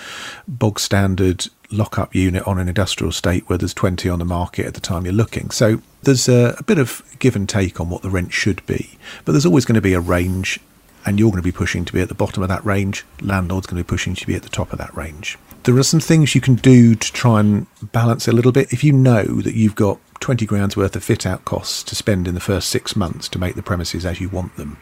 bog 0.49 0.81
standard 0.81 1.49
lock-up 1.71 2.15
unit 2.15 2.47
on 2.47 2.59
an 2.59 2.69
industrial 2.69 3.11
estate 3.11 3.49
where 3.49 3.59
there's 3.59 3.75
20 3.75 4.09
on 4.09 4.19
the 4.19 4.25
market 4.25 4.67
at 4.67 4.75
the 4.75 4.81
time 4.81 5.05
you're 5.05 5.15
looking. 5.15 5.51
So 5.51 5.81
there's 6.03 6.29
a, 6.29 6.55
a 6.59 6.63
bit 6.63 6.79
of 6.79 7.03
give 7.19 7.37
and 7.37 7.49
take 7.49 7.81
on 7.81 7.89
what 7.89 8.03
the 8.03 8.11
rent 8.11 8.33
should 8.33 8.65
be, 8.67 8.99
but 9.25 9.33
there's 9.33 9.47
always 9.47 9.65
going 9.65 9.75
to 9.75 9.81
be 9.81 9.95
a 9.95 10.01
range 10.01 10.59
and 11.05 11.19
you're 11.19 11.31
going 11.31 11.43
to 11.43 11.47
be 11.47 11.53
pushing 11.53 11.85
to 11.85 11.93
be 11.93 12.01
at 12.01 12.09
the 12.09 12.15
bottom 12.15 12.43
of 12.43 12.49
that 12.49 12.65
range. 12.65 13.05
Landlord's 13.21 13.67
going 13.67 13.83
to 13.83 13.85
be 13.85 13.89
pushing 13.89 14.15
to 14.15 14.27
be 14.27 14.35
at 14.35 14.43
the 14.43 14.49
top 14.49 14.73
of 14.73 14.79
that 14.79 14.97
range. 14.97 15.39
There 15.65 15.77
are 15.77 15.83
some 15.83 16.01
things 16.01 16.35
you 16.35 16.41
can 16.41 16.57
do 16.57 16.95
to 16.95 17.13
try 17.13 17.41
and 17.41 17.67
balance 17.93 18.27
a 18.27 18.33
little 18.33 18.53
bit. 18.53 18.73
If 18.73 18.83
you 18.83 18.93
know 18.93 19.25
that 19.25 19.55
you've 19.55 19.77
got 19.77 19.99
20 20.21 20.47
grand's 20.47 20.77
worth 20.77 20.97
of 20.97 21.05
fit 21.05 21.27
out 21.27 21.45
costs 21.45 21.83
to 21.85 21.95
spend 21.95 22.29
in 22.29 22.35
the 22.35 22.41
first 22.41 22.69
six 22.69 22.97
months 22.97 23.29
to 23.29 23.39
make 23.39 23.55
the 23.55 23.63
premises 23.63 24.07
as 24.07 24.21
you 24.21 24.29
want 24.29 24.57
them. 24.57 24.79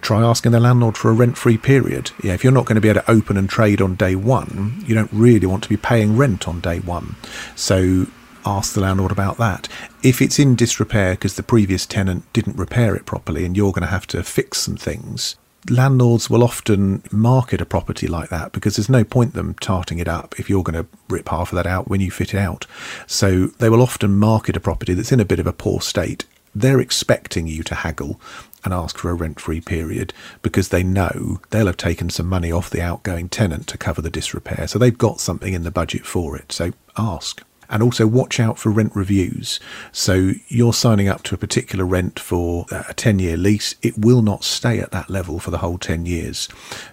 Try 0.00 0.22
asking 0.22 0.52
the 0.52 0.60
landlord 0.60 0.98
for 0.98 1.10
a 1.10 1.14
rent 1.14 1.38
free 1.38 1.56
period. 1.56 2.10
Yeah, 2.22 2.34
if 2.34 2.44
you're 2.44 2.52
not 2.52 2.66
going 2.66 2.74
to 2.74 2.80
be 2.80 2.90
able 2.90 3.00
to 3.00 3.10
open 3.10 3.36
and 3.36 3.48
trade 3.48 3.80
on 3.80 3.94
day 3.94 4.14
one, 4.14 4.82
you 4.86 4.94
don't 4.94 5.12
really 5.12 5.46
want 5.46 5.62
to 5.62 5.68
be 5.68 5.76
paying 5.76 6.16
rent 6.16 6.46
on 6.46 6.60
day 6.60 6.80
one. 6.80 7.16
So 7.56 8.06
ask 8.44 8.74
the 8.74 8.80
landlord 8.80 9.12
about 9.12 9.36
that. 9.38 9.68
If 10.02 10.20
it's 10.20 10.38
in 10.38 10.54
disrepair 10.54 11.14
because 11.14 11.36
the 11.36 11.42
previous 11.42 11.86
tenant 11.86 12.30
didn't 12.32 12.56
repair 12.56 12.94
it 12.94 13.06
properly 13.06 13.44
and 13.44 13.56
you're 13.56 13.72
going 13.72 13.82
to 13.82 13.88
have 13.88 14.06
to 14.08 14.22
fix 14.22 14.58
some 14.58 14.76
things, 14.76 15.36
landlords 15.70 16.28
will 16.28 16.42
often 16.42 17.02
market 17.10 17.60
a 17.60 17.66
property 17.66 18.06
like 18.06 18.28
that 18.28 18.52
because 18.52 18.76
there's 18.76 18.88
no 18.88 19.04
point 19.04 19.34
them 19.34 19.54
tarting 19.54 19.98
it 19.98 20.08
up 20.08 20.38
if 20.38 20.50
you're 20.50 20.62
going 20.62 20.82
to 20.82 20.88
rip 21.08 21.28
half 21.28 21.52
of 21.52 21.56
that 21.56 21.66
out 21.66 21.88
when 21.88 22.00
you 22.00 22.10
fit 22.10 22.34
it 22.34 22.38
out. 22.38 22.66
So 23.06 23.46
they 23.58 23.68
will 23.68 23.82
often 23.82 24.18
market 24.18 24.56
a 24.56 24.60
property 24.60 24.94
that's 24.94 25.12
in 25.12 25.20
a 25.20 25.24
bit 25.24 25.38
of 25.40 25.46
a 25.46 25.52
poor 25.52 25.80
state. 25.80 26.24
They're 26.54 26.80
expecting 26.80 27.46
you 27.48 27.62
to 27.64 27.74
haggle 27.74 28.20
and 28.64 28.72
ask 28.72 28.96
for 28.96 29.10
a 29.10 29.14
rent 29.14 29.40
free 29.40 29.60
period 29.60 30.14
because 30.40 30.68
they 30.68 30.82
know 30.82 31.40
they'll 31.50 31.66
have 31.66 31.76
taken 31.76 32.10
some 32.10 32.26
money 32.26 32.52
off 32.52 32.70
the 32.70 32.80
outgoing 32.80 33.28
tenant 33.28 33.66
to 33.68 33.78
cover 33.78 34.00
the 34.00 34.10
disrepair. 34.10 34.68
So 34.68 34.78
they've 34.78 34.96
got 34.96 35.20
something 35.20 35.52
in 35.52 35.64
the 35.64 35.70
budget 35.70 36.06
for 36.06 36.36
it. 36.36 36.52
So 36.52 36.72
ask 36.96 37.42
and 37.68 37.82
also 37.82 38.06
watch 38.06 38.40
out 38.40 38.58
for 38.58 38.70
rent 38.70 38.94
reviews. 38.94 39.60
So 39.92 40.32
you're 40.48 40.72
signing 40.72 41.08
up 41.08 41.22
to 41.24 41.34
a 41.34 41.38
particular 41.38 41.84
rent 41.84 42.18
for 42.18 42.66
a 42.70 42.94
10 42.94 43.18
year 43.18 43.36
lease, 43.36 43.74
it 43.82 43.98
will 43.98 44.22
not 44.22 44.44
stay 44.44 44.80
at 44.80 44.90
that 44.92 45.10
level 45.10 45.38
for 45.38 45.50
the 45.50 45.58
whole 45.58 45.78
10 45.78 46.06
years. 46.06 46.48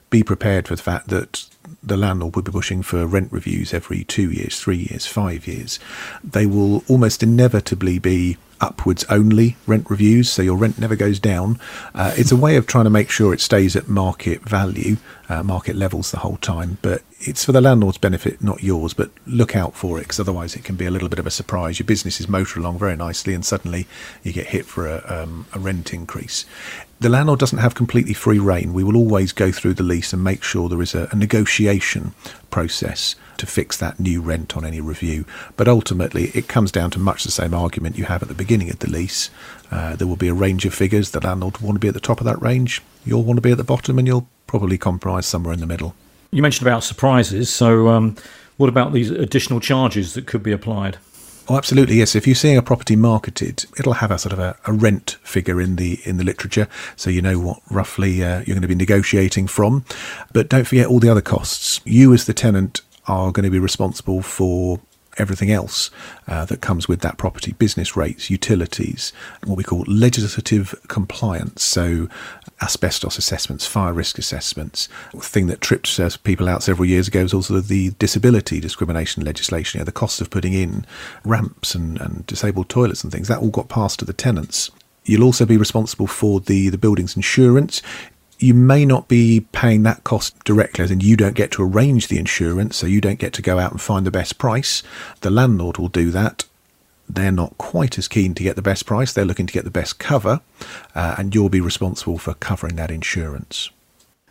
Be 0.10 0.24
prepared 0.24 0.68
for 0.68 0.76
the 0.76 0.84
fact 0.84 1.08
that 1.08 1.46
the 1.84 1.98
landlord 1.98 2.36
will 2.36 2.44
be 2.44 2.52
pushing 2.52 2.84
for 2.84 3.06
rent 3.06 3.32
reviews 3.32 3.74
every 3.74 4.04
two 4.04 4.32
years, 4.32 4.60
three 4.60 4.88
years, 4.90 5.06
five 5.06 5.48
years. 5.48 5.80
They 6.24 6.46
will 6.46 6.84
almost 6.88 7.24
inevitably 7.24 8.00
be 8.00 8.38
upwards 8.60 9.04
only 9.10 9.58
rent 9.66 9.90
reviews, 9.90 10.32
so 10.32 10.42
your 10.42 10.56
rent 10.56 10.78
never 10.80 10.96
goes 10.96 11.20
down. 11.20 11.60
Uh, 11.96 12.14
it's 12.16 12.32
a 12.32 12.36
way 12.36 12.56
of 12.56 12.68
trying 12.68 12.84
to 12.84 12.90
make 12.90 13.10
sure 13.10 13.34
it 13.34 13.42
stays 13.42 13.76
at 13.76 13.88
market 13.88 14.42
value, 14.42 14.98
uh, 15.30 15.44
market 15.44 15.76
levels 15.76 16.12
the 16.12 16.20
whole 16.20 16.38
time. 16.38 16.78
But 16.82 17.02
it's 17.22 17.46
for 17.46 17.52
the 17.52 17.62
landlord's 17.62 17.98
benefit, 17.98 18.42
not 18.42 18.64
yours. 18.64 18.94
But 18.94 19.12
look 19.26 19.56
out 19.56 19.76
for 19.76 19.98
it, 19.98 20.04
because 20.04 20.20
otherwise 20.20 20.56
it 20.56 20.64
can 20.64 20.76
be 20.76 20.86
a 20.86 20.92
little 20.92 21.10
bit 21.10 21.20
of 21.20 21.28
a 21.28 21.32
surprise. 21.32 21.80
Your 21.80 21.86
business 21.86 22.20
is 22.20 22.28
motor 22.28 22.60
along 22.60 22.80
very 22.80 22.96
nicely, 22.96 23.34
and 23.34 23.46
suddenly 23.46 23.88
you 24.24 24.34
get 24.34 24.48
hit 24.48 24.66
for 24.66 24.88
a, 24.88 25.04
um, 25.08 25.46
a 25.54 25.60
rent 25.60 25.94
increase. 25.94 26.46
The 27.00 27.10
landlord 27.10 27.40
doesn't 27.40 27.58
have 27.58 27.74
completely 27.74 28.14
free 28.14 28.38
rein. 28.38 28.74
We 28.74 28.84
will 28.84 28.96
always 28.96 29.32
go 29.32 29.52
through 29.52 29.74
the 29.74 29.84
lease 29.84 30.14
and 30.14 30.24
make 30.24 30.44
sure 30.44 30.70
there 30.70 30.82
is 30.82 30.94
a, 30.94 31.10
a 31.12 31.16
negotiation 31.16 32.14
process 32.52 33.16
to 33.38 33.48
fix 33.48 33.76
that 33.78 34.00
new 34.00 34.22
rent 34.22 34.56
on 34.56 34.64
any 34.64 34.80
review. 34.80 35.26
But 35.58 35.68
ultimately, 35.68 36.26
it 36.36 36.48
comes 36.48 36.72
down 36.72 36.92
to 36.92 37.00
much 37.00 37.24
the 37.24 37.32
same 37.32 37.56
argument 37.56 37.98
you 37.98 38.06
have 38.06 38.22
at 38.22 38.28
the 38.28 38.36
beginning 38.36 38.70
of 38.70 38.80
the 38.80 38.90
lease. 38.90 39.32
Uh, 39.72 39.96
there 39.96 40.08
will 40.08 40.16
be 40.16 40.28
a 40.28 40.34
range 40.34 40.66
of 40.66 40.76
figures. 40.76 41.10
The 41.10 41.20
landlord 41.20 41.58
will 41.58 41.70
want 41.70 41.78
to 41.78 41.80
be 41.80 41.88
at 41.88 41.96
the 41.96 42.00
top 42.00 42.20
of 42.20 42.26
that 42.26 42.42
range. 42.42 42.84
You'll 43.04 43.24
want 43.24 43.38
to 43.38 43.42
be 43.42 43.52
at 43.52 43.58
the 43.58 43.64
bottom, 43.64 43.98
and 43.98 44.08
you'll 44.08 44.28
probably 44.46 44.78
compromise 44.78 45.26
somewhere 45.26 45.54
in 45.54 45.60
the 45.60 45.66
middle. 45.66 45.96
You 46.32 46.42
mentioned 46.42 46.68
about 46.68 46.84
surprises. 46.84 47.50
So, 47.50 47.90
um, 47.90 48.16
what 48.58 48.70
about 48.70 48.94
these 48.94 49.10
additional 49.10 49.60
charges 49.60 50.14
that 50.14 50.28
could 50.28 50.44
be 50.44 50.52
applied? 50.52 50.98
Oh, 51.50 51.58
absolutely, 51.58 51.96
yes. 51.96 52.16
If 52.16 52.26
you're 52.26 52.36
seeing 52.36 52.58
a 52.58 52.62
property 52.62 52.96
marketed, 52.96 53.66
it'll 53.78 53.94
have 53.94 54.12
a 54.12 54.18
sort 54.18 54.32
of 54.32 54.40
a, 54.40 54.56
a 54.66 54.72
rent 54.72 55.18
figure 55.24 55.60
in 55.60 55.76
the 55.76 56.00
in 56.06 56.18
the 56.18 56.24
literature, 56.24 56.68
so 56.96 57.10
you 57.10 57.22
know 57.22 57.40
what 57.40 57.60
roughly 57.70 58.24
uh, 58.24 58.38
you're 58.40 58.56
going 58.56 58.62
to 58.62 58.68
be 58.68 58.76
negotiating 58.76 59.48
from. 59.48 59.84
But 60.32 60.48
don't 60.48 60.66
forget 60.66 60.88
all 60.88 61.00
the 61.00 61.10
other 61.10 61.22
costs. 61.22 61.82
You, 61.84 62.14
as 62.14 62.26
the 62.26 62.34
tenant, 62.34 62.82
are 63.08 63.32
going 63.32 63.44
to 63.44 63.50
be 63.50 63.60
responsible 63.60 64.22
for 64.22 64.80
everything 65.18 65.52
else 65.52 65.90
uh, 66.28 66.46
that 66.46 66.62
comes 66.62 66.88
with 66.88 67.02
that 67.02 67.18
property 67.18 67.54
business 67.54 67.96
rates, 67.96 68.30
utilities, 68.30 69.12
what 69.46 69.58
we 69.58 69.64
call 69.64 69.84
legislative 69.88 70.76
compliance. 70.88 71.64
So, 71.64 72.08
asbestos 72.62 73.18
assessments, 73.18 73.66
fire 73.66 73.94
risk 73.94 74.18
assessments. 74.18 74.88
The 75.14 75.20
thing 75.20 75.48
that 75.48 75.62
tripped 75.62 76.00
uh, 76.00 76.10
people 76.24 76.48
out 76.48 76.64
several 76.64 76.86
years 76.86 77.08
ago 77.08 77.24
was 77.24 77.34
also 77.34 77.60
the 77.60 77.92
disability 77.92 78.60
discrimination 78.60 79.24
legislation, 79.24 79.80
you 79.80 79.82
know, 79.82 79.86
the 79.86 79.92
cost 79.92 80.22
of 80.22 80.30
putting 80.30 80.54
in 80.54 80.86
ramps 81.24 81.76
and, 81.76 82.00
and 82.00 82.26
disabled 82.28 82.70
toilets 82.70 83.04
and 83.04 83.12
things. 83.12 83.28
That 83.28 83.40
all 83.40 83.50
got 83.50 83.70
passed 83.70 84.00
to 84.00 84.06
the 84.06 84.14
tenants. 84.14 84.72
You'll 85.04 85.24
also 85.24 85.46
be 85.48 85.58
responsible 85.58 86.06
for 86.06 86.40
the, 86.40 86.70
the 86.70 86.78
building's 86.78 87.16
insurance 87.16 87.82
you 88.42 88.54
may 88.54 88.86
not 88.86 89.08
be 89.08 89.46
paying 89.52 89.84
that 89.84 90.04
cost 90.04 90.44
directly, 90.44 90.84
as 90.84 90.92
in 90.92 91.00
you 91.00 91.16
don't 91.16 91.36
get 91.36 91.52
to 91.52 91.64
arrange 91.64 92.08
the 92.08 92.18
insurance, 92.18 92.76
so 92.76 92.88
you 92.88 93.00
don't 93.00 93.20
get 93.20 93.34
to 93.34 93.42
go 93.42 93.60
out 93.60 93.72
and 93.72 93.80
find 93.80 94.06
the 94.06 94.12
best 94.12 94.38
price. 94.38 94.82
The 95.22 95.30
landlord 95.30 95.78
will 95.78 95.90
do 95.90 96.10
that. 96.12 96.46
They're 97.08 97.32
not 97.32 97.58
quite 97.58 97.98
as 97.98 98.08
keen 98.08 98.34
to 98.36 98.44
get 98.44 98.56
the 98.56 98.62
best 98.62 98.86
price, 98.86 99.14
they're 99.14 99.26
looking 99.26 99.48
to 99.48 99.54
get 99.54 99.64
the 99.64 99.72
best 99.72 100.00
cover, 100.00 100.42
uh, 100.96 101.16
and 101.18 101.36
you'll 101.36 101.50
be 101.50 101.62
responsible 101.62 102.18
for 102.18 102.34
covering 102.36 102.78
that 102.78 102.90
insurance. 102.90 103.70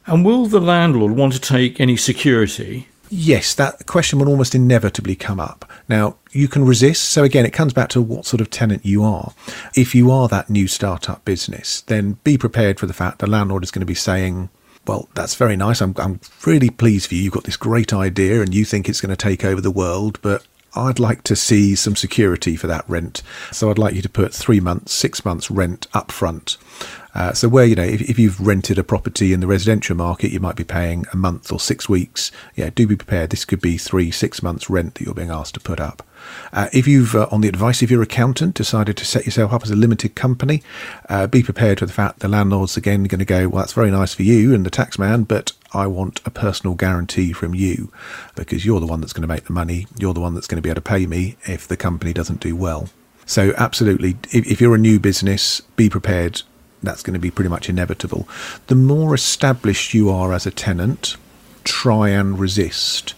And 0.06 0.24
will 0.24 0.46
the 0.46 0.60
landlord 0.60 1.12
want 1.12 1.34
to 1.34 1.40
take 1.40 1.80
any 1.80 1.96
security 1.96 2.88
Yes, 3.12 3.54
that 3.54 3.86
question 3.86 4.20
will 4.20 4.28
almost 4.28 4.54
inevitably 4.54 5.16
come 5.16 5.40
up. 5.40 5.68
Now, 5.88 6.16
you 6.30 6.46
can 6.46 6.64
resist. 6.64 7.06
So, 7.06 7.24
again, 7.24 7.44
it 7.44 7.52
comes 7.52 7.72
back 7.72 7.88
to 7.90 8.00
what 8.00 8.24
sort 8.24 8.40
of 8.40 8.50
tenant 8.50 8.86
you 8.86 9.02
are. 9.02 9.34
If 9.74 9.96
you 9.96 10.12
are 10.12 10.28
that 10.28 10.48
new 10.48 10.68
startup 10.68 11.24
business, 11.24 11.80
then 11.82 12.18
be 12.22 12.38
prepared 12.38 12.78
for 12.78 12.86
the 12.86 12.92
fact 12.92 13.18
the 13.18 13.28
landlord 13.28 13.64
is 13.64 13.72
going 13.72 13.80
to 13.80 13.86
be 13.86 13.94
saying, 13.94 14.48
well, 14.86 15.08
that's 15.14 15.34
very 15.34 15.56
nice. 15.56 15.80
I'm, 15.80 15.94
I'm 15.98 16.20
really 16.46 16.70
pleased 16.70 17.08
for 17.08 17.16
you. 17.16 17.22
You've 17.22 17.32
got 17.32 17.44
this 17.44 17.56
great 17.56 17.92
idea 17.92 18.42
and 18.42 18.54
you 18.54 18.64
think 18.64 18.88
it's 18.88 19.00
going 19.00 19.10
to 19.10 19.16
take 19.16 19.44
over 19.44 19.60
the 19.60 19.72
world, 19.72 20.20
but 20.22 20.46
I'd 20.76 21.00
like 21.00 21.24
to 21.24 21.34
see 21.34 21.74
some 21.74 21.96
security 21.96 22.54
for 22.54 22.68
that 22.68 22.88
rent. 22.88 23.22
So 23.50 23.70
I'd 23.70 23.78
like 23.78 23.94
you 23.94 24.02
to 24.02 24.08
put 24.08 24.32
three 24.32 24.60
months, 24.60 24.92
six 24.92 25.24
months 25.24 25.50
rent 25.50 25.88
up 25.92 26.12
front. 26.12 26.56
Uh, 27.14 27.32
so 27.32 27.48
where 27.48 27.64
you 27.64 27.74
know 27.74 27.82
if, 27.82 28.02
if, 28.02 28.18
you've 28.18 28.40
rented 28.40 28.78
a 28.78 28.84
property 28.84 29.32
in 29.32 29.40
the 29.40 29.46
residential 29.46 29.96
market, 29.96 30.30
you 30.30 30.40
might 30.40 30.56
be 30.56 30.64
paying 30.64 31.04
a 31.12 31.16
month 31.16 31.50
or 31.50 31.58
six 31.58 31.88
weeks. 31.88 32.30
Yeah, 32.54 32.70
do 32.70 32.86
be 32.86 32.96
prepared. 32.96 33.30
This 33.30 33.44
could 33.44 33.60
be 33.60 33.76
three, 33.76 34.10
six 34.10 34.42
months 34.42 34.70
rent 34.70 34.94
that 34.94 35.04
you're 35.04 35.14
being 35.14 35.30
asked 35.30 35.54
to 35.54 35.60
put 35.60 35.80
up. 35.80 36.06
Uh, 36.52 36.68
if 36.72 36.86
you've, 36.86 37.14
uh, 37.14 37.26
on 37.30 37.40
the 37.40 37.48
advice 37.48 37.82
of 37.82 37.90
your 37.90 38.02
accountant, 38.02 38.54
decided 38.54 38.96
to 38.96 39.04
set 39.04 39.24
yourself 39.24 39.52
up 39.52 39.62
as 39.62 39.70
a 39.70 39.76
limited 39.76 40.14
company, 40.14 40.62
uh, 41.08 41.26
be 41.26 41.42
prepared 41.42 41.78
for 41.78 41.86
the 41.86 41.92
fact 41.92 42.20
the 42.20 42.28
landlord's 42.28 42.76
again 42.76 43.04
going 43.04 43.18
to 43.18 43.24
go, 43.24 43.48
well, 43.48 43.62
that's 43.62 43.72
very 43.72 43.90
nice 43.90 44.14
for 44.14 44.22
you 44.22 44.54
and 44.54 44.66
the 44.66 44.70
tax 44.70 44.98
man, 44.98 45.24
but 45.24 45.52
I 45.72 45.86
want 45.86 46.20
a 46.24 46.30
personal 46.30 46.74
guarantee 46.74 47.32
from 47.32 47.54
you 47.54 47.92
because 48.34 48.64
you're 48.64 48.80
the 48.80 48.86
one 48.86 49.00
that's 49.00 49.12
going 49.12 49.22
to 49.22 49.28
make 49.28 49.44
the 49.44 49.52
money. 49.52 49.86
You're 49.98 50.14
the 50.14 50.20
one 50.20 50.34
that's 50.34 50.46
going 50.46 50.56
to 50.56 50.62
be 50.62 50.70
able 50.70 50.82
to 50.82 50.88
pay 50.88 51.06
me 51.06 51.36
if 51.44 51.66
the 51.66 51.76
company 51.76 52.12
doesn't 52.12 52.40
do 52.40 52.56
well. 52.56 52.88
So, 53.26 53.52
absolutely, 53.56 54.16
if, 54.32 54.46
if 54.46 54.60
you're 54.60 54.74
a 54.74 54.78
new 54.78 54.98
business, 54.98 55.60
be 55.76 55.88
prepared. 55.88 56.42
That's 56.82 57.02
going 57.02 57.14
to 57.14 57.20
be 57.20 57.30
pretty 57.30 57.50
much 57.50 57.68
inevitable. 57.68 58.28
The 58.68 58.74
more 58.74 59.14
established 59.14 59.92
you 59.92 60.10
are 60.10 60.32
as 60.32 60.46
a 60.46 60.50
tenant, 60.50 61.16
try 61.64 62.08
and 62.08 62.38
resist 62.38 63.14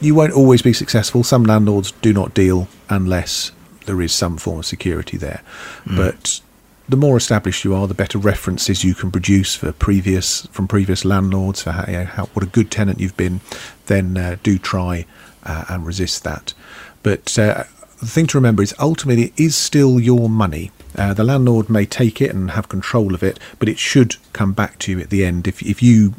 you 0.00 0.14
won't 0.14 0.32
always 0.32 0.62
be 0.62 0.72
successful. 0.72 1.24
Some 1.24 1.44
landlords 1.44 1.92
do 1.92 2.12
not 2.12 2.34
deal 2.34 2.68
unless 2.88 3.52
there 3.86 4.00
is 4.00 4.12
some 4.12 4.36
form 4.36 4.58
of 4.60 4.66
security 4.66 5.16
there. 5.16 5.42
Mm. 5.84 5.96
But 5.96 6.40
the 6.88 6.96
more 6.96 7.16
established 7.16 7.64
you 7.64 7.74
are, 7.74 7.86
the 7.86 7.94
better 7.94 8.18
references 8.18 8.84
you 8.84 8.94
can 8.94 9.10
produce 9.10 9.54
for 9.54 9.72
previous 9.72 10.46
from 10.48 10.68
previous 10.68 11.04
landlords 11.04 11.62
for 11.62 11.72
how, 11.72 11.86
you 11.86 11.98
know, 11.98 12.04
how 12.04 12.24
what 12.26 12.44
a 12.44 12.48
good 12.48 12.70
tenant 12.70 13.00
you've 13.00 13.16
been. 13.16 13.40
Then 13.86 14.16
uh, 14.16 14.36
do 14.42 14.58
try 14.58 15.06
uh, 15.44 15.64
and 15.68 15.86
resist 15.86 16.24
that. 16.24 16.54
But 17.02 17.38
uh, 17.38 17.64
the 18.00 18.06
thing 18.06 18.26
to 18.28 18.38
remember 18.38 18.62
is 18.62 18.74
ultimately 18.78 19.24
it 19.24 19.32
is 19.38 19.56
still 19.56 20.00
your 20.00 20.28
money. 20.28 20.70
Uh, 20.96 21.12
the 21.14 21.24
landlord 21.24 21.68
may 21.68 21.86
take 21.86 22.20
it 22.20 22.34
and 22.34 22.52
have 22.52 22.68
control 22.68 23.14
of 23.14 23.22
it, 23.22 23.38
but 23.58 23.68
it 23.68 23.78
should 23.78 24.16
come 24.32 24.52
back 24.52 24.78
to 24.80 24.92
you 24.92 25.00
at 25.00 25.10
the 25.10 25.24
end. 25.24 25.48
If 25.48 25.62
if 25.62 25.82
you 25.82 26.14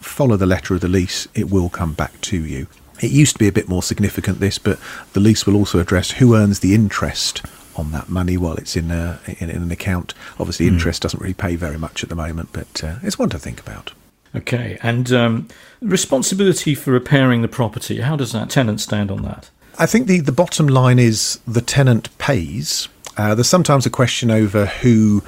follow 0.00 0.36
the 0.36 0.46
letter 0.46 0.74
of 0.74 0.80
the 0.80 0.88
lease, 0.88 1.28
it 1.34 1.50
will 1.50 1.68
come 1.68 1.92
back 1.92 2.20
to 2.22 2.42
you. 2.44 2.66
It 3.00 3.10
used 3.10 3.34
to 3.34 3.38
be 3.38 3.48
a 3.48 3.52
bit 3.52 3.68
more 3.68 3.82
significant, 3.82 4.40
this, 4.40 4.58
but 4.58 4.78
the 5.12 5.20
lease 5.20 5.46
will 5.46 5.54
also 5.54 5.78
address 5.78 6.12
who 6.12 6.34
earns 6.34 6.60
the 6.60 6.74
interest 6.74 7.42
on 7.76 7.92
that 7.92 8.08
money 8.08 8.36
while 8.36 8.56
it's 8.56 8.76
in, 8.76 8.90
a, 8.90 9.20
in, 9.38 9.50
in 9.50 9.62
an 9.62 9.70
account. 9.70 10.14
Obviously, 10.40 10.66
mm. 10.66 10.70
interest 10.70 11.02
doesn't 11.02 11.20
really 11.20 11.34
pay 11.34 11.54
very 11.54 11.78
much 11.78 12.02
at 12.02 12.08
the 12.08 12.16
moment, 12.16 12.48
but 12.52 12.82
uh, 12.82 12.96
it's 13.02 13.18
one 13.18 13.28
to 13.28 13.38
think 13.38 13.60
about. 13.60 13.92
Okay, 14.34 14.78
and 14.82 15.12
um, 15.12 15.48
responsibility 15.80 16.74
for 16.74 16.90
repairing 16.90 17.42
the 17.42 17.48
property, 17.48 18.00
how 18.00 18.16
does 18.16 18.32
that 18.32 18.50
tenant 18.50 18.80
stand 18.80 19.10
on 19.10 19.22
that? 19.22 19.50
I 19.78 19.86
think 19.86 20.08
the, 20.08 20.20
the 20.20 20.32
bottom 20.32 20.66
line 20.66 20.98
is 20.98 21.38
the 21.46 21.60
tenant 21.60 22.16
pays. 22.18 22.88
Uh, 23.18 23.34
there's 23.34 23.48
sometimes 23.48 23.84
a 23.84 23.90
question 23.90 24.30
over 24.30 24.66
who 24.66 25.22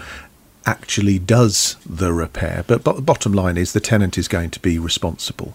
actually 0.66 1.18
does 1.18 1.76
the 1.84 2.12
repair. 2.12 2.64
But, 2.66 2.84
but 2.84 2.94
the 2.94 3.02
bottom 3.02 3.32
line 3.32 3.56
is 3.56 3.72
the 3.72 3.80
tenant 3.80 4.16
is 4.16 4.28
going 4.28 4.50
to 4.50 4.60
be 4.60 4.78
responsible 4.78 5.54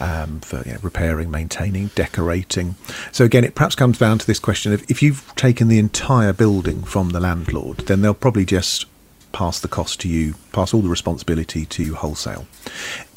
um, 0.00 0.40
for 0.40 0.64
repairing, 0.82 1.30
maintaining, 1.30 1.88
decorating. 1.88 2.74
So 3.12 3.24
again, 3.24 3.44
it 3.44 3.54
perhaps 3.54 3.74
comes 3.74 3.98
down 3.98 4.18
to 4.18 4.26
this 4.26 4.38
question 4.38 4.72
of 4.72 4.88
if 4.90 5.02
you've 5.02 5.32
taken 5.36 5.68
the 5.68 5.78
entire 5.78 6.32
building 6.32 6.82
from 6.82 7.10
the 7.10 7.20
landlord, 7.20 7.78
then 7.86 8.02
they'll 8.02 8.14
probably 8.14 8.44
just 8.44 8.86
pass 9.32 9.60
the 9.60 9.68
cost 9.68 10.00
to 10.00 10.08
you, 10.08 10.34
pass 10.52 10.72
all 10.72 10.80
the 10.80 10.88
responsibility 10.88 11.66
to 11.66 11.94
wholesale. 11.94 12.46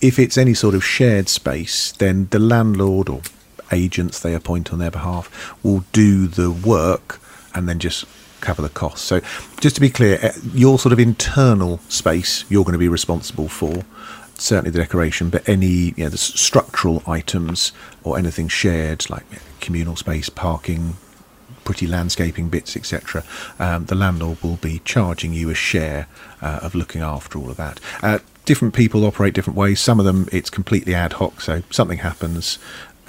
If 0.01 0.19
it's 0.19 0.37
any 0.37 0.53
sort 0.53 0.75
of 0.75 0.83
shared 0.83 1.29
space, 1.29 1.93
then 1.93 2.27
the 2.31 2.39
landlord 2.39 3.09
or 3.09 3.21
agents 3.71 4.19
they 4.19 4.33
appoint 4.33 4.73
on 4.73 4.79
their 4.79 4.91
behalf 4.91 5.55
will 5.63 5.85
do 5.93 6.27
the 6.27 6.51
work 6.51 7.21
and 7.55 7.69
then 7.69 7.79
just 7.79 8.05
cover 8.41 8.61
the 8.61 8.69
cost. 8.69 9.05
So, 9.05 9.21
just 9.59 9.75
to 9.75 9.81
be 9.81 9.89
clear, 9.89 10.19
uh, 10.21 10.31
your 10.53 10.79
sort 10.79 10.93
of 10.93 10.99
internal 10.99 11.79
space 11.89 12.45
you're 12.49 12.63
going 12.63 12.73
to 12.73 12.79
be 12.79 12.87
responsible 12.87 13.47
for, 13.47 13.83
certainly 14.35 14.71
the 14.71 14.79
decoration, 14.79 15.29
but 15.29 15.47
any 15.47 15.93
you 15.95 16.03
know 16.03 16.09
the 16.09 16.17
structural 16.17 17.03
items 17.07 17.71
or 18.03 18.17
anything 18.17 18.47
shared 18.47 19.09
like 19.09 19.25
communal 19.59 19.95
space, 19.95 20.29
parking, 20.29 20.95
pretty 21.63 21.87
landscaping 21.87 22.49
bits, 22.49 22.75
etc. 22.75 23.23
Um, 23.59 23.85
the 23.85 23.95
landlord 23.95 24.41
will 24.41 24.57
be 24.57 24.81
charging 24.85 25.33
you 25.33 25.49
a 25.49 25.55
share 25.55 26.07
uh, 26.41 26.59
of 26.61 26.75
looking 26.75 27.01
after 27.01 27.37
all 27.37 27.49
of 27.49 27.57
that. 27.57 27.79
Uh, 28.01 28.19
different 28.45 28.73
people 28.73 29.05
operate 29.05 29.33
different 29.33 29.57
ways. 29.57 29.79
Some 29.79 29.99
of 29.99 30.05
them 30.05 30.27
it's 30.31 30.49
completely 30.49 30.95
ad 30.95 31.13
hoc, 31.13 31.41
so 31.41 31.61
something 31.69 31.99
happens 31.99 32.57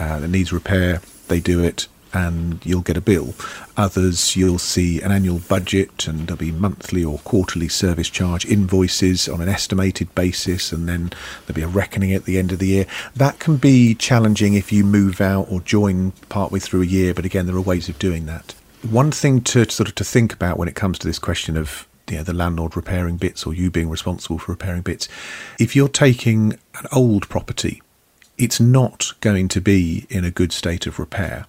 uh, 0.01 0.19
that 0.19 0.29
needs 0.29 0.53
repair, 0.53 1.03
they 1.29 1.41
do 1.41 1.63
it 1.63 1.87
and 2.13 2.65
you'll 2.65 2.81
get 2.81 2.97
a 2.97 3.01
bill. 3.01 3.35
Others, 3.77 4.37
you'll 4.37 4.59
see 4.59 5.01
an 5.01 5.13
annual 5.13 5.39
budget 5.39 6.07
and 6.07 6.27
there'll 6.27 6.39
be 6.39 6.53
monthly 6.53 7.05
or 7.05 7.19
quarterly 7.19 7.69
service 7.69 8.09
charge 8.09 8.45
invoices 8.45 9.29
on 9.29 9.41
an 9.41 9.49
estimated 9.49 10.15
basis, 10.15 10.73
and 10.73 10.89
then 10.89 11.13
there'll 11.47 11.57
be 11.57 11.63
a 11.63 11.69
reckoning 11.69 12.13
at 12.13 12.25
the 12.25 12.39
end 12.39 12.53
of 12.53 12.59
the 12.59 12.69
year. 12.69 12.87
That 13.15 13.39
can 13.39 13.57
be 13.57 13.95
challenging 13.95 14.55
if 14.55 14.73
you 14.73 14.85
move 14.85 15.21
out 15.21 15.47
or 15.51 15.61
join 15.61 16.13
partway 16.29 16.59
through 16.59 16.83
a 16.83 16.87
year, 16.87 17.15
but 17.15 17.25
again, 17.25 17.47
there 17.47 17.57
are 17.57 17.61
ways 17.61 17.89
of 17.89 17.99
doing 17.99 18.27
that. 18.27 18.55
One 18.89 19.11
thing 19.11 19.43
to 19.43 19.69
sort 19.71 19.89
of 19.89 19.95
to 19.97 20.05
think 20.05 20.33
about 20.33 20.57
when 20.57 20.69
it 20.69 20.75
comes 20.75 20.99
to 21.01 21.07
this 21.07 21.19
question 21.19 21.57
of 21.57 21.87
you 22.09 22.17
know, 22.17 22.23
the 22.23 22.33
landlord 22.33 22.77
repairing 22.77 23.17
bits 23.17 23.47
or 23.47 23.55
you 23.55 23.71
being 23.71 23.89
responsible 23.89 24.39
for 24.39 24.53
repairing 24.53 24.83
bits, 24.83 25.09
if 25.59 25.77
you're 25.77 25.89
taking 25.89 26.55
an 26.75 26.87
old 26.93 27.29
property, 27.29 27.83
it's 28.37 28.59
not 28.59 29.13
going 29.21 29.49
to 29.49 29.61
be 29.61 30.07
in 30.09 30.25
a 30.25 30.31
good 30.31 30.53
state 30.53 30.87
of 30.87 30.99
repair 30.99 31.47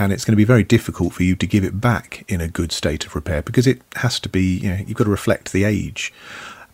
and 0.00 0.12
it's 0.12 0.24
going 0.24 0.32
to 0.32 0.36
be 0.36 0.44
very 0.44 0.64
difficult 0.64 1.12
for 1.12 1.22
you 1.22 1.36
to 1.36 1.46
give 1.46 1.62
it 1.62 1.80
back 1.80 2.24
in 2.26 2.40
a 2.40 2.48
good 2.48 2.72
state 2.72 3.04
of 3.04 3.14
repair 3.14 3.42
because 3.42 3.66
it 3.66 3.82
has 3.96 4.18
to 4.20 4.28
be, 4.28 4.58
you 4.58 4.70
know, 4.70 4.76
you've 4.86 4.96
got 4.96 5.04
to 5.04 5.10
reflect 5.10 5.52
the 5.52 5.64
age. 5.64 6.12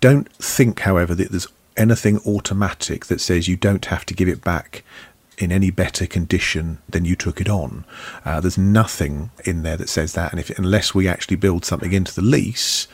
Don't 0.00 0.32
think, 0.34 0.80
however, 0.80 1.14
that 1.14 1.30
there's 1.30 1.48
anything 1.76 2.18
automatic 2.26 3.06
that 3.06 3.20
says 3.20 3.48
you 3.48 3.56
don't 3.56 3.86
have 3.86 4.06
to 4.06 4.14
give 4.14 4.28
it 4.28 4.42
back 4.42 4.84
in 5.38 5.50
any 5.50 5.70
better 5.70 6.06
condition 6.06 6.78
than 6.88 7.04
you 7.04 7.16
took 7.16 7.40
it 7.40 7.48
on. 7.48 7.84
Uh, 8.24 8.40
there's 8.40 8.56
nothing 8.56 9.30
in 9.44 9.62
there 9.62 9.76
that 9.76 9.88
says 9.88 10.12
that, 10.12 10.30
and 10.30 10.40
if 10.40 10.56
unless 10.58 10.94
we 10.94 11.08
actually 11.08 11.36
build 11.36 11.64
something 11.64 11.92
into 11.92 12.14
the 12.14 12.22
lease, 12.22 12.86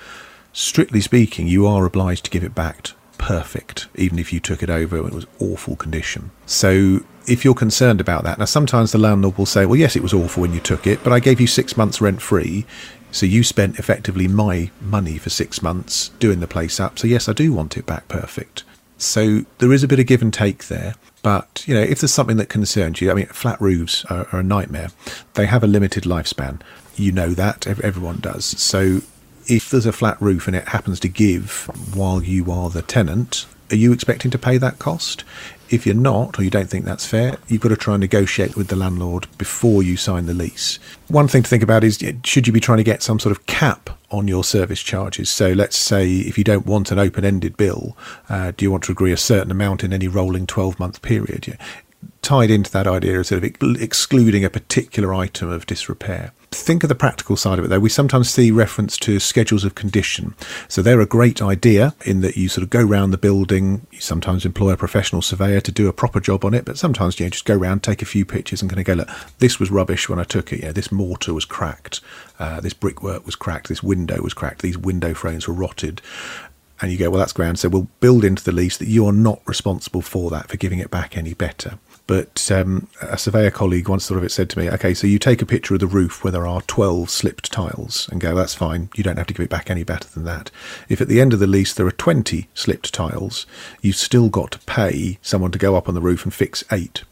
strictly 0.52 1.00
speaking, 1.00 1.46
you 1.46 1.66
are 1.66 1.84
obliged 1.84 2.24
to 2.24 2.30
give 2.30 2.42
it 2.42 2.54
back 2.54 2.90
perfect, 3.18 3.86
even 3.94 4.18
if 4.18 4.32
you 4.32 4.40
took 4.40 4.62
it 4.62 4.70
over 4.70 4.96
and 4.96 5.08
it 5.08 5.14
was 5.14 5.26
awful 5.38 5.76
condition. 5.76 6.30
So 6.46 7.04
if 7.26 7.44
you're 7.44 7.54
concerned 7.54 8.00
about 8.00 8.24
that, 8.24 8.38
now 8.38 8.44
sometimes 8.44 8.92
the 8.92 8.98
landlord 8.98 9.38
will 9.38 9.46
say, 9.46 9.66
well, 9.66 9.78
yes, 9.78 9.96
it 9.96 10.02
was 10.02 10.14
awful 10.14 10.42
when 10.42 10.52
you 10.52 10.60
took 10.60 10.86
it, 10.86 11.02
but 11.04 11.12
I 11.12 11.20
gave 11.20 11.40
you 11.40 11.46
six 11.46 11.76
months 11.76 12.00
rent 12.00 12.20
free. 12.22 12.66
So 13.10 13.26
you 13.26 13.42
spent 13.44 13.78
effectively 13.78 14.26
my 14.26 14.70
money 14.80 15.18
for 15.18 15.28
six 15.30 15.60
months 15.62 16.08
doing 16.18 16.40
the 16.40 16.46
place 16.46 16.80
up. 16.80 16.98
So 16.98 17.06
yes, 17.06 17.28
I 17.28 17.32
do 17.34 17.52
want 17.52 17.76
it 17.76 17.84
back 17.86 18.08
perfect. 18.08 18.64
So 18.96 19.44
there 19.58 19.72
is 19.72 19.82
a 19.82 19.88
bit 19.88 19.98
of 20.00 20.06
give 20.06 20.22
and 20.22 20.32
take 20.32 20.68
there. 20.68 20.94
But, 21.22 21.62
you 21.66 21.74
know, 21.74 21.82
if 21.82 22.00
there's 22.00 22.12
something 22.12 22.38
that 22.38 22.48
concerns 22.48 23.00
you, 23.00 23.10
I 23.10 23.14
mean, 23.14 23.26
flat 23.26 23.60
roofs 23.60 24.04
are, 24.06 24.26
are 24.32 24.40
a 24.40 24.42
nightmare. 24.42 24.88
They 25.34 25.46
have 25.46 25.62
a 25.62 25.66
limited 25.68 26.04
lifespan. 26.04 26.60
You 26.96 27.12
know 27.12 27.30
that, 27.30 27.66
everyone 27.66 28.18
does. 28.18 28.44
So 28.44 29.02
if 29.46 29.70
there's 29.70 29.86
a 29.86 29.92
flat 29.92 30.20
roof 30.20 30.46
and 30.46 30.56
it 30.56 30.68
happens 30.68 30.98
to 31.00 31.08
give 31.08 31.70
while 31.94 32.22
you 32.22 32.50
are 32.50 32.70
the 32.70 32.82
tenant, 32.82 33.46
Are 33.72 33.76
you 33.76 33.94
expecting 33.94 34.30
to 34.30 34.38
pay 34.38 34.58
that 34.58 34.78
cost? 34.78 35.24
If 35.72 35.86
you're 35.86 35.94
not, 35.94 36.38
or 36.38 36.42
you 36.42 36.50
don't 36.50 36.68
think 36.68 36.84
that's 36.84 37.06
fair, 37.06 37.38
you've 37.48 37.62
got 37.62 37.70
to 37.70 37.76
try 37.76 37.94
and 37.94 38.02
negotiate 38.02 38.56
with 38.56 38.68
the 38.68 38.76
landlord 38.76 39.26
before 39.38 39.82
you 39.82 39.96
sign 39.96 40.26
the 40.26 40.34
lease. 40.34 40.78
One 41.08 41.28
thing 41.28 41.42
to 41.42 41.48
think 41.48 41.62
about 41.62 41.82
is 41.82 41.98
should 42.24 42.46
you 42.46 42.52
be 42.52 42.60
trying 42.60 42.76
to 42.76 42.84
get 42.84 43.02
some 43.02 43.18
sort 43.18 43.34
of 43.34 43.46
cap 43.46 43.88
on 44.10 44.28
your 44.28 44.44
service 44.44 44.82
charges? 44.82 45.30
So 45.30 45.52
let's 45.52 45.78
say 45.78 46.10
if 46.18 46.36
you 46.36 46.44
don't 46.44 46.66
want 46.66 46.90
an 46.90 46.98
open 46.98 47.24
ended 47.24 47.56
bill, 47.56 47.96
uh, 48.28 48.52
do 48.54 48.66
you 48.66 48.70
want 48.70 48.84
to 48.84 48.92
agree 48.92 49.12
a 49.12 49.16
certain 49.16 49.50
amount 49.50 49.82
in 49.82 49.94
any 49.94 50.08
rolling 50.08 50.46
12 50.46 50.78
month 50.78 51.00
period? 51.00 51.48
Yeah. 51.48 51.56
Tied 52.20 52.50
into 52.50 52.70
that 52.72 52.86
idea 52.86 53.18
of 53.18 53.26
sort 53.26 53.42
of 53.42 53.80
excluding 53.80 54.44
a 54.44 54.50
particular 54.50 55.14
item 55.14 55.48
of 55.48 55.64
disrepair 55.64 56.32
think 56.54 56.82
of 56.82 56.88
the 56.88 56.94
practical 56.94 57.36
side 57.36 57.58
of 57.58 57.64
it, 57.64 57.68
though. 57.68 57.80
We 57.80 57.88
sometimes 57.88 58.30
see 58.30 58.50
reference 58.50 58.96
to 58.98 59.18
schedules 59.18 59.64
of 59.64 59.74
condition. 59.74 60.34
So 60.68 60.82
they're 60.82 61.00
a 61.00 61.06
great 61.06 61.42
idea 61.42 61.94
in 62.04 62.20
that 62.20 62.36
you 62.36 62.48
sort 62.48 62.62
of 62.62 62.70
go 62.70 62.80
around 62.80 63.10
the 63.10 63.18
building. 63.18 63.86
You 63.90 64.00
sometimes 64.00 64.44
employ 64.44 64.70
a 64.70 64.76
professional 64.76 65.22
surveyor 65.22 65.60
to 65.62 65.72
do 65.72 65.88
a 65.88 65.92
proper 65.92 66.20
job 66.20 66.44
on 66.44 66.54
it, 66.54 66.64
but 66.64 66.78
sometimes 66.78 67.18
you 67.18 67.26
know, 67.26 67.30
just 67.30 67.44
go 67.44 67.56
around, 67.56 67.82
take 67.82 68.02
a 68.02 68.06
few 68.06 68.24
pictures, 68.24 68.62
and 68.62 68.70
kind 68.70 68.80
of 68.80 68.86
go, 68.86 68.94
look, 68.94 69.08
this 69.38 69.58
was 69.58 69.70
rubbish 69.70 70.08
when 70.08 70.18
I 70.18 70.24
took 70.24 70.52
it. 70.52 70.62
Yeah, 70.62 70.72
this 70.72 70.92
mortar 70.92 71.34
was 71.34 71.44
cracked. 71.44 72.00
Uh, 72.38 72.60
this 72.60 72.74
brickwork 72.74 73.24
was 73.24 73.36
cracked. 73.36 73.68
This 73.68 73.82
window 73.82 74.22
was 74.22 74.34
cracked. 74.34 74.62
These 74.62 74.78
window 74.78 75.14
frames 75.14 75.48
were 75.48 75.54
rotted 75.54 76.02
and 76.82 76.90
you 76.90 76.98
go, 76.98 77.10
well, 77.10 77.20
that's 77.20 77.32
grand. 77.32 77.60
So 77.60 77.68
we'll 77.68 77.88
build 78.00 78.24
into 78.24 78.42
the 78.42 78.50
lease 78.50 78.76
that 78.78 78.88
you 78.88 79.06
are 79.06 79.12
not 79.12 79.40
responsible 79.46 80.02
for 80.02 80.30
that, 80.30 80.48
for 80.48 80.56
giving 80.56 80.80
it 80.80 80.90
back 80.90 81.16
any 81.16 81.32
better. 81.32 81.78
But 82.12 82.52
um, 82.52 82.88
a 83.00 83.16
surveyor 83.16 83.50
colleague 83.50 83.88
once 83.88 84.04
sort 84.04 84.18
of 84.18 84.24
it 84.24 84.32
said 84.32 84.50
to 84.50 84.58
me, 84.58 84.68
okay, 84.68 84.92
so 84.92 85.06
you 85.06 85.18
take 85.18 85.40
a 85.40 85.46
picture 85.46 85.72
of 85.72 85.80
the 85.80 85.86
roof 85.86 86.22
where 86.22 86.30
there 86.30 86.46
are 86.46 86.60
12 86.60 87.08
slipped 87.08 87.50
tiles 87.50 88.06
and 88.12 88.20
go, 88.20 88.34
that's 88.34 88.54
fine. 88.54 88.90
You 88.94 89.02
don't 89.02 89.16
have 89.16 89.28
to 89.28 89.32
give 89.32 89.42
it 89.42 89.48
back 89.48 89.70
any 89.70 89.82
better 89.82 90.06
than 90.10 90.24
that. 90.24 90.50
If 90.90 91.00
at 91.00 91.08
the 91.08 91.22
end 91.22 91.32
of 91.32 91.38
the 91.38 91.46
lease 91.46 91.72
there 91.72 91.86
are 91.86 91.90
20 91.90 92.48
slipped 92.52 92.92
tiles, 92.92 93.46
you've 93.80 93.96
still 93.96 94.28
got 94.28 94.50
to 94.50 94.58
pay 94.58 95.20
someone 95.22 95.52
to 95.52 95.58
go 95.58 95.74
up 95.74 95.88
on 95.88 95.94
the 95.94 96.02
roof 96.02 96.24
and 96.24 96.34
fix 96.34 96.62
eight 96.70 97.04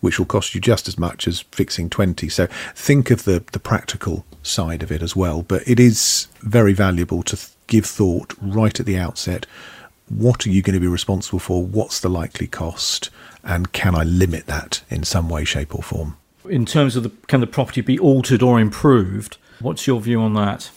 which 0.00 0.18
will 0.18 0.26
cost 0.26 0.56
you 0.56 0.60
just 0.60 0.88
as 0.88 0.98
much 0.98 1.28
as 1.28 1.42
fixing 1.52 1.88
20. 1.88 2.28
So 2.28 2.48
think 2.74 3.12
of 3.12 3.22
the, 3.22 3.44
the 3.52 3.60
practical 3.60 4.26
side 4.42 4.82
of 4.82 4.90
it 4.90 5.02
as 5.02 5.14
well. 5.14 5.42
But 5.42 5.68
it 5.68 5.78
is 5.78 6.26
very 6.40 6.72
valuable 6.72 7.22
to 7.22 7.36
th- 7.36 7.50
give 7.68 7.86
thought 7.86 8.34
right 8.40 8.80
at 8.80 8.86
the 8.86 8.98
outset. 8.98 9.46
What 10.08 10.44
are 10.48 10.50
you 10.50 10.62
going 10.62 10.74
to 10.74 10.80
be 10.80 10.88
responsible 10.88 11.38
for? 11.38 11.62
What's 11.62 12.00
the 12.00 12.08
likely 12.08 12.48
cost? 12.48 13.10
And 13.42 13.72
can 13.72 13.94
I 13.94 14.04
limit 14.04 14.46
that 14.46 14.82
in 14.90 15.04
some 15.04 15.28
way, 15.28 15.44
shape, 15.44 15.74
or 15.74 15.82
form? 15.82 16.16
In 16.48 16.66
terms 16.66 16.96
of 16.96 17.02
the 17.02 17.10
can 17.26 17.40
the 17.40 17.46
property 17.46 17.80
be 17.80 17.98
altered 17.98 18.42
or 18.42 18.58
improved? 18.58 19.36
What's 19.60 19.86
your 19.86 20.00
view 20.00 20.20
on 20.20 20.34
that? 20.34 20.70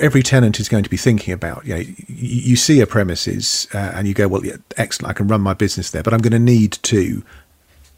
Every 0.00 0.22
tenant 0.22 0.58
is 0.58 0.68
going 0.68 0.84
to 0.84 0.90
be 0.90 0.96
thinking 0.96 1.34
about. 1.34 1.66
You, 1.66 1.74
know, 1.74 1.84
you 2.08 2.56
see 2.56 2.80
a 2.80 2.86
premises 2.86 3.66
uh, 3.74 3.92
and 3.94 4.08
you 4.08 4.14
go, 4.14 4.26
well, 4.26 4.44
yeah, 4.44 4.56
excellent, 4.78 5.10
I 5.10 5.12
can 5.12 5.28
run 5.28 5.42
my 5.42 5.52
business 5.52 5.90
there, 5.90 6.02
but 6.02 6.14
I'm 6.14 6.20
going 6.20 6.32
to 6.32 6.38
need 6.38 6.72
to 6.84 7.22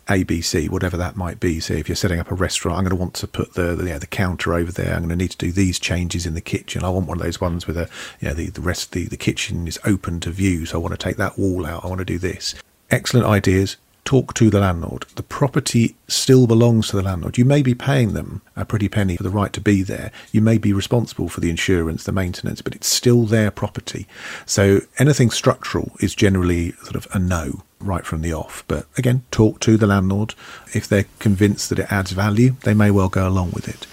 ABC, 0.08 0.68
whatever 0.68 0.96
that 0.96 1.16
might 1.16 1.40
be. 1.40 1.60
So 1.60 1.74
if 1.74 1.88
you're 1.88 1.96
setting 1.96 2.20
up 2.20 2.30
a 2.30 2.34
restaurant, 2.34 2.78
I'm 2.78 2.84
going 2.84 2.90
to 2.90 3.00
want 3.00 3.14
to 3.14 3.26
put 3.26 3.54
the 3.54 3.74
the, 3.74 3.84
you 3.84 3.90
know, 3.90 3.98
the 3.98 4.06
counter 4.06 4.54
over 4.54 4.72
there. 4.72 4.94
I'm 4.94 5.00
going 5.00 5.10
to 5.10 5.16
need 5.16 5.30
to 5.30 5.38
do 5.38 5.52
these 5.52 5.78
changes 5.78 6.26
in 6.26 6.34
the 6.34 6.40
kitchen. 6.40 6.84
I 6.84 6.90
want 6.90 7.06
one 7.06 7.18
of 7.18 7.24
those 7.24 7.40
ones 7.40 7.66
with 7.66 7.76
a 7.76 7.88
you 8.20 8.28
know, 8.28 8.34
the 8.34 8.50
the 8.50 8.60
rest 8.60 8.92
the 8.92 9.06
the 9.06 9.16
kitchen 9.16 9.66
is 9.66 9.78
open 9.84 10.20
to 10.20 10.30
view. 10.30 10.66
So 10.66 10.78
I 10.78 10.82
want 10.82 10.92
to 10.92 10.98
take 10.98 11.16
that 11.16 11.38
wall 11.38 11.64
out. 11.64 11.84
I 11.84 11.88
want 11.88 12.00
to 12.00 12.04
do 12.04 12.18
this. 12.18 12.54
Excellent 12.90 13.26
ideas 13.26 13.76
talk 14.04 14.34
to 14.34 14.50
the 14.50 14.60
landlord. 14.60 15.06
The 15.16 15.22
property 15.22 15.96
still 16.08 16.46
belongs 16.46 16.88
to 16.88 16.96
the 16.96 17.02
landlord. 17.02 17.38
You 17.38 17.44
may 17.44 17.62
be 17.62 17.74
paying 17.74 18.12
them 18.12 18.42
a 18.56 18.64
pretty 18.64 18.88
penny 18.88 19.16
for 19.16 19.22
the 19.22 19.30
right 19.30 19.52
to 19.52 19.60
be 19.60 19.82
there. 19.82 20.12
You 20.32 20.42
may 20.42 20.58
be 20.58 20.72
responsible 20.72 21.28
for 21.28 21.40
the 21.40 21.50
insurance, 21.50 22.04
the 22.04 22.12
maintenance, 22.12 22.62
but 22.62 22.74
it's 22.74 22.86
still 22.86 23.24
their 23.24 23.50
property. 23.50 24.06
So 24.46 24.80
anything 24.98 25.30
structural 25.30 25.92
is 26.00 26.14
generally 26.14 26.72
sort 26.82 26.96
of 26.96 27.06
a 27.12 27.18
no 27.18 27.62
right 27.80 28.04
from 28.04 28.22
the 28.22 28.32
off. 28.32 28.64
But 28.68 28.86
again, 28.96 29.24
talk 29.30 29.60
to 29.60 29.76
the 29.76 29.86
landlord. 29.86 30.34
If 30.74 30.88
they're 30.88 31.06
convinced 31.18 31.68
that 31.70 31.78
it 31.78 31.92
adds 31.92 32.12
value, 32.12 32.56
they 32.62 32.74
may 32.74 32.90
well 32.90 33.08
go 33.08 33.28
along 33.28 33.52
with 33.52 33.68
it. 33.68 33.86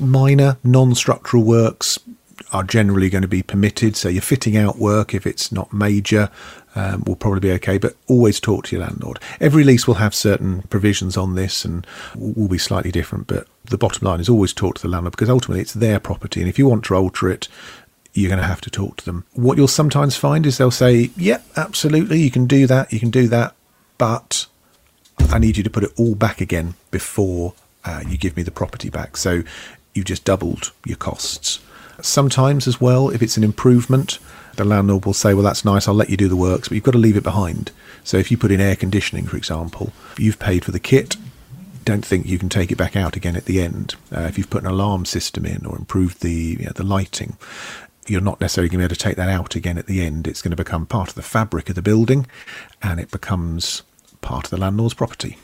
Minor 0.00 0.56
non 0.62 0.94
structural 0.94 1.42
works, 1.42 1.98
are 2.52 2.62
generally 2.62 3.08
going 3.08 3.22
to 3.22 3.28
be 3.28 3.42
permitted. 3.42 3.96
So 3.96 4.08
your 4.08 4.22
fitting 4.22 4.56
out 4.56 4.78
work, 4.78 5.14
if 5.14 5.26
it's 5.26 5.50
not 5.50 5.72
major, 5.72 6.30
um, 6.74 7.02
will 7.06 7.16
probably 7.16 7.40
be 7.40 7.52
okay. 7.52 7.78
But 7.78 7.96
always 8.06 8.40
talk 8.40 8.66
to 8.66 8.76
your 8.76 8.84
landlord. 8.84 9.18
Every 9.40 9.64
lease 9.64 9.86
will 9.86 9.94
have 9.94 10.14
certain 10.14 10.62
provisions 10.62 11.16
on 11.16 11.34
this 11.34 11.64
and 11.64 11.86
will 12.14 12.48
be 12.48 12.58
slightly 12.58 12.92
different. 12.92 13.26
But 13.26 13.46
the 13.64 13.78
bottom 13.78 14.06
line 14.06 14.20
is 14.20 14.28
always 14.28 14.52
talk 14.52 14.76
to 14.76 14.82
the 14.82 14.88
landlord 14.88 15.12
because 15.12 15.30
ultimately 15.30 15.62
it's 15.62 15.72
their 15.72 15.98
property. 15.98 16.40
And 16.40 16.48
if 16.48 16.58
you 16.58 16.66
want 16.66 16.84
to 16.84 16.94
alter 16.94 17.30
it, 17.30 17.48
you're 18.12 18.28
going 18.28 18.40
to 18.40 18.46
have 18.46 18.60
to 18.62 18.70
talk 18.70 18.98
to 18.98 19.04
them. 19.04 19.24
What 19.32 19.56
you'll 19.56 19.68
sometimes 19.68 20.16
find 20.16 20.44
is 20.44 20.58
they'll 20.58 20.70
say, 20.70 21.10
"Yep, 21.16 21.16
yeah, 21.16 21.40
absolutely, 21.56 22.20
you 22.20 22.30
can 22.30 22.46
do 22.46 22.66
that. 22.66 22.92
You 22.92 23.00
can 23.00 23.10
do 23.10 23.26
that, 23.28 23.54
but 23.96 24.46
I 25.30 25.38
need 25.38 25.56
you 25.56 25.62
to 25.62 25.70
put 25.70 25.84
it 25.84 25.92
all 25.96 26.14
back 26.14 26.40
again 26.40 26.74
before 26.90 27.54
uh, 27.84 28.02
you 28.06 28.18
give 28.18 28.36
me 28.36 28.42
the 28.42 28.50
property 28.50 28.90
back." 28.90 29.16
So 29.16 29.42
you've 29.94 30.04
just 30.04 30.24
doubled 30.24 30.72
your 30.84 30.98
costs. 30.98 31.60
Sometimes, 32.02 32.66
as 32.66 32.80
well, 32.80 33.08
if 33.10 33.22
it's 33.22 33.36
an 33.36 33.44
improvement, 33.44 34.18
the 34.56 34.64
landlord 34.64 35.06
will 35.06 35.14
say, 35.14 35.34
Well, 35.34 35.44
that's 35.44 35.64
nice, 35.64 35.88
I'll 35.88 35.94
let 35.94 36.10
you 36.10 36.16
do 36.16 36.28
the 36.28 36.36
works, 36.36 36.68
but 36.68 36.74
you've 36.74 36.84
got 36.84 36.92
to 36.92 36.98
leave 36.98 37.16
it 37.16 37.22
behind. 37.22 37.70
So 38.04 38.16
if 38.16 38.30
you 38.30 38.36
put 38.36 38.50
in 38.50 38.60
air 38.60 38.76
conditioning, 38.76 39.26
for 39.26 39.36
example, 39.36 39.92
you've 40.18 40.38
paid 40.38 40.64
for 40.64 40.72
the 40.72 40.80
kit, 40.80 41.16
don't 41.84 42.04
think 42.04 42.26
you 42.26 42.38
can 42.38 42.48
take 42.48 42.70
it 42.70 42.76
back 42.76 42.96
out 42.96 43.16
again 43.16 43.36
at 43.36 43.46
the 43.46 43.60
end. 43.60 43.94
Uh, 44.14 44.22
if 44.22 44.36
you've 44.36 44.50
put 44.50 44.62
an 44.62 44.68
alarm 44.68 45.04
system 45.04 45.44
in 45.44 45.64
or 45.66 45.76
improved 45.76 46.22
the 46.22 46.56
you 46.58 46.64
know, 46.64 46.72
the 46.74 46.84
lighting, 46.84 47.36
you're 48.06 48.20
not 48.20 48.40
necessarily 48.40 48.68
going 48.68 48.78
to 48.78 48.82
be 48.82 48.84
able 48.84 48.96
to 48.96 49.00
take 49.00 49.16
that 49.16 49.28
out 49.28 49.54
again 49.54 49.78
at 49.78 49.86
the 49.86 50.02
end. 50.02 50.26
It's 50.26 50.42
going 50.42 50.50
to 50.50 50.56
become 50.56 50.86
part 50.86 51.08
of 51.08 51.14
the 51.14 51.22
fabric 51.22 51.68
of 51.68 51.74
the 51.74 51.82
building, 51.82 52.26
and 52.82 53.00
it 53.00 53.10
becomes 53.10 53.82
part 54.20 54.44
of 54.44 54.50
the 54.50 54.58
landlord's 54.58 54.94
property. 54.94 55.38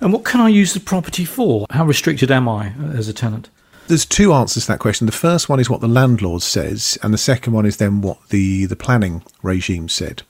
And 0.00 0.12
what 0.12 0.24
can 0.24 0.40
I 0.40 0.48
use 0.48 0.74
the 0.74 0.80
property 0.80 1.24
for? 1.24 1.66
How 1.70 1.84
restricted 1.84 2.30
am 2.30 2.48
I 2.48 2.72
as 2.94 3.08
a 3.08 3.12
tenant? 3.12 3.50
There's 3.90 4.06
two 4.06 4.32
answers 4.32 4.64
to 4.64 4.72
that 4.72 4.78
question. 4.78 5.06
The 5.06 5.12
first 5.12 5.48
one 5.48 5.58
is 5.58 5.68
what 5.68 5.80
the 5.80 5.88
landlord 5.88 6.42
says, 6.42 6.96
and 7.02 7.12
the 7.12 7.18
second 7.18 7.52
one 7.52 7.66
is 7.66 7.76
then 7.78 8.00
what 8.00 8.28
the, 8.28 8.66
the 8.66 8.76
planning 8.76 9.22
regime 9.42 9.88
said. 9.88 10.22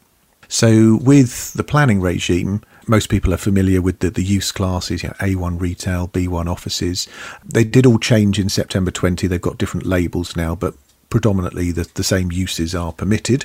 So, 0.48 0.96
with 0.96 1.52
the 1.52 1.62
planning 1.62 2.00
regime, 2.00 2.62
most 2.88 3.10
people 3.10 3.32
are 3.34 3.38
familiar 3.38 3.82
with 3.82 4.00
the, 4.00 4.10
the 4.10 4.24
use 4.24 4.50
classes, 4.50 5.02
you 5.02 5.10
know, 5.10 5.14
A1 5.20 5.60
retail, 5.60 6.08
B1 6.08 6.50
offices. 6.50 7.06
They 7.44 7.62
did 7.62 7.86
all 7.86 7.98
change 7.98 8.38
in 8.38 8.48
September 8.48 8.90
20. 8.90 9.26
They've 9.26 9.40
got 9.40 9.58
different 9.58 9.86
labels 9.86 10.34
now, 10.34 10.54
but 10.54 10.74
predominantly 11.10 11.70
the, 11.70 11.88
the 11.94 12.02
same 12.02 12.32
uses 12.32 12.74
are 12.74 12.92
permitted. 12.92 13.44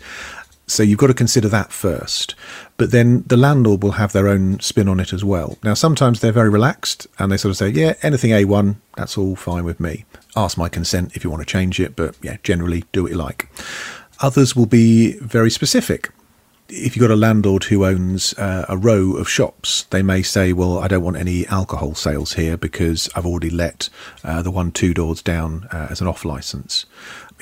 So 0.67 0.84
you've 0.84 0.99
got 0.99 1.08
to 1.08 1.13
consider 1.13 1.47
that 1.49 1.71
first. 1.71 2.36
But 2.78 2.91
then 2.91 3.23
the 3.28 3.38
landlord 3.38 3.84
will 3.84 3.93
have 3.93 4.13
their 4.13 4.28
own 4.28 4.60
spin 4.60 4.88
on 4.88 4.99
it 4.99 5.13
as 5.13 5.23
well. 5.23 5.58
Now, 5.63 5.75
sometimes 5.75 6.19
they're 6.19 6.32
very 6.32 6.49
relaxed 6.49 7.08
and 7.19 7.32
they 7.32 7.38
sort 7.38 7.51
of 7.51 7.58
say, 7.58 7.69
yeah, 7.69 7.93
anything 8.01 8.32
A1, 8.32 8.78
that's 8.97 9.17
all 9.17 9.36
fine 9.36 9.63
with 9.63 9.80
me. 9.80 10.06
Ask 10.36 10.58
my 10.58 10.69
consent 10.69 11.15
if 11.15 11.23
you 11.23 11.30
want 11.30 11.41
to 11.41 11.45
change 11.45 11.80
it, 11.80 11.95
but 11.95 12.15
yeah, 12.21 12.38
generally 12.43 12.84
do 12.91 13.04
what 13.04 13.12
you 13.12 13.17
like. 13.17 13.49
Others 14.21 14.56
will 14.56 14.65
be 14.65 15.13
very 15.19 15.51
specific. 15.51 16.10
If 16.67 16.95
you've 16.95 17.08
got 17.08 17.13
a 17.13 17.15
landlord 17.15 17.65
who 17.65 17.86
owns 17.86 18.34
uh, 18.39 18.65
a 18.67 18.75
row 18.75 19.13
of 19.17 19.30
shops, 19.30 19.84
they 19.91 20.01
may 20.01 20.23
say, 20.23 20.51
Well, 20.51 20.80
I 20.80 20.88
don't 20.88 21.04
want 21.04 21.15
any 21.15 21.45
alcohol 21.45 21.93
sales 21.93 22.34
here 22.34 22.58
because 22.58 23.08
I've 23.15 23.25
already 23.25 23.51
let 23.51 23.89
uh, 24.23 24.41
the 24.41 24.49
one 24.49 24.71
two 24.71 24.91
doors 24.91 25.21
down 25.21 25.67
uh, 25.71 25.88
as 25.91 26.01
an 26.01 26.08
off 26.08 26.25
license 26.25 26.88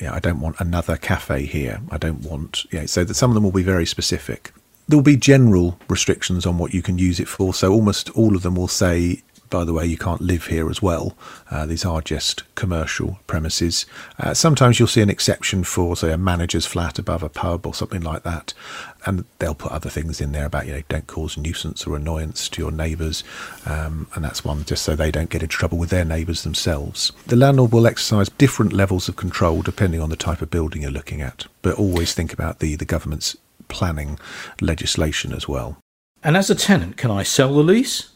you 0.00 0.06
know, 0.06 0.12
I 0.12 0.18
don't 0.18 0.40
want 0.40 0.56
another 0.58 0.96
cafe 0.96 1.44
here. 1.44 1.80
I 1.90 1.98
don't 1.98 2.22
want, 2.22 2.64
you 2.70 2.80
know, 2.80 2.86
so 2.86 3.04
that 3.04 3.14
some 3.14 3.30
of 3.30 3.34
them 3.34 3.44
will 3.44 3.52
be 3.52 3.62
very 3.62 3.86
specific. 3.86 4.52
There 4.88 4.98
will 4.98 5.04
be 5.04 5.16
general 5.16 5.78
restrictions 5.88 6.44
on 6.44 6.58
what 6.58 6.74
you 6.74 6.82
can 6.82 6.98
use 6.98 7.20
it 7.20 7.28
for. 7.28 7.54
So 7.54 7.72
almost 7.72 8.10
all 8.10 8.36
of 8.36 8.42
them 8.42 8.56
will 8.56 8.68
say, 8.68 9.22
by 9.54 9.64
the 9.64 9.72
way, 9.72 9.86
you 9.86 9.96
can't 9.96 10.20
live 10.20 10.46
here 10.46 10.68
as 10.68 10.82
well. 10.82 11.16
Uh, 11.48 11.64
these 11.64 11.84
are 11.84 12.02
just 12.02 12.42
commercial 12.56 13.20
premises. 13.28 13.86
Uh, 14.18 14.34
sometimes 14.34 14.80
you'll 14.80 14.88
see 14.88 15.00
an 15.00 15.08
exception 15.08 15.62
for, 15.62 15.96
say, 15.96 16.12
a 16.12 16.18
manager's 16.18 16.66
flat 16.66 16.98
above 16.98 17.22
a 17.22 17.28
pub 17.28 17.64
or 17.64 17.72
something 17.72 18.02
like 18.02 18.24
that 18.24 18.52
and 19.06 19.24
they'll 19.38 19.54
put 19.54 19.72
other 19.72 19.90
things 19.90 20.20
in 20.20 20.32
there 20.32 20.46
about 20.46 20.66
you 20.66 20.72
know 20.72 20.82
don't 20.88 21.06
cause 21.06 21.36
nuisance 21.36 21.86
or 21.86 21.96
annoyance 21.96 22.48
to 22.48 22.62
your 22.62 22.70
neighbours, 22.70 23.22
um, 23.66 24.06
and 24.14 24.24
that's 24.24 24.44
one 24.44 24.64
just 24.64 24.82
so 24.82 24.96
they 24.96 25.10
don't 25.10 25.30
get 25.30 25.42
into 25.42 25.54
trouble 25.54 25.78
with 25.78 25.90
their 25.90 26.04
neighbours 26.04 26.42
themselves. 26.42 27.12
The 27.26 27.36
landlord 27.36 27.72
will 27.72 27.86
exercise 27.86 28.28
different 28.30 28.72
levels 28.72 29.08
of 29.08 29.16
control 29.16 29.62
depending 29.62 30.00
on 30.00 30.10
the 30.10 30.16
type 30.16 30.42
of 30.42 30.50
building 30.50 30.82
you're 30.82 30.90
looking 30.90 31.20
at, 31.20 31.46
but 31.62 31.78
always 31.78 32.14
think 32.14 32.32
about 32.32 32.58
the 32.58 32.76
the 32.76 32.84
government's 32.84 33.36
planning 33.68 34.18
legislation 34.60 35.32
as 35.32 35.48
well. 35.48 35.78
And 36.22 36.36
as 36.36 36.48
a 36.48 36.54
tenant, 36.54 36.96
can 36.96 37.10
I 37.10 37.22
sell 37.22 37.54
the 37.54 37.62
lease? 37.62 38.13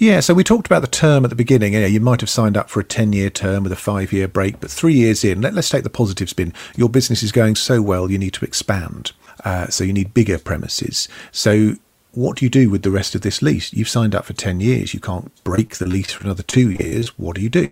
Yeah, 0.00 0.20
so 0.20 0.32
we 0.32 0.44
talked 0.44 0.68
about 0.68 0.82
the 0.82 0.86
term 0.86 1.24
at 1.24 1.30
the 1.30 1.36
beginning. 1.36 1.72
Yeah, 1.72 1.86
you 1.86 1.98
might 1.98 2.20
have 2.20 2.30
signed 2.30 2.56
up 2.56 2.70
for 2.70 2.78
a 2.78 2.84
10 2.84 3.12
year 3.12 3.30
term 3.30 3.64
with 3.64 3.72
a 3.72 3.76
five 3.76 4.12
year 4.12 4.28
break, 4.28 4.60
but 4.60 4.70
three 4.70 4.94
years 4.94 5.24
in, 5.24 5.40
let, 5.40 5.58
us 5.58 5.68
take 5.68 5.82
the 5.82 5.90
positive 5.90 6.30
spin. 6.30 6.54
Your 6.76 6.88
business 6.88 7.24
is 7.24 7.32
going 7.32 7.56
so 7.56 7.82
well, 7.82 8.08
you 8.08 8.16
need 8.16 8.34
to 8.34 8.44
expand. 8.44 9.10
Uh, 9.44 9.66
so 9.66 9.82
you 9.82 9.92
need 9.92 10.14
bigger 10.14 10.38
premises. 10.38 11.08
So 11.32 11.74
what 12.12 12.36
do 12.36 12.44
you 12.44 12.48
do 12.48 12.70
with 12.70 12.82
the 12.82 12.92
rest 12.92 13.16
of 13.16 13.22
this 13.22 13.42
lease? 13.42 13.72
You've 13.72 13.88
signed 13.88 14.14
up 14.14 14.24
for 14.24 14.34
10 14.34 14.60
years. 14.60 14.94
You 14.94 15.00
can't 15.00 15.32
break 15.42 15.76
the 15.76 15.86
lease 15.86 16.12
for 16.12 16.22
another 16.22 16.44
two 16.44 16.70
years. 16.70 17.18
What 17.18 17.34
do 17.34 17.42
you 17.42 17.50
do? 17.50 17.68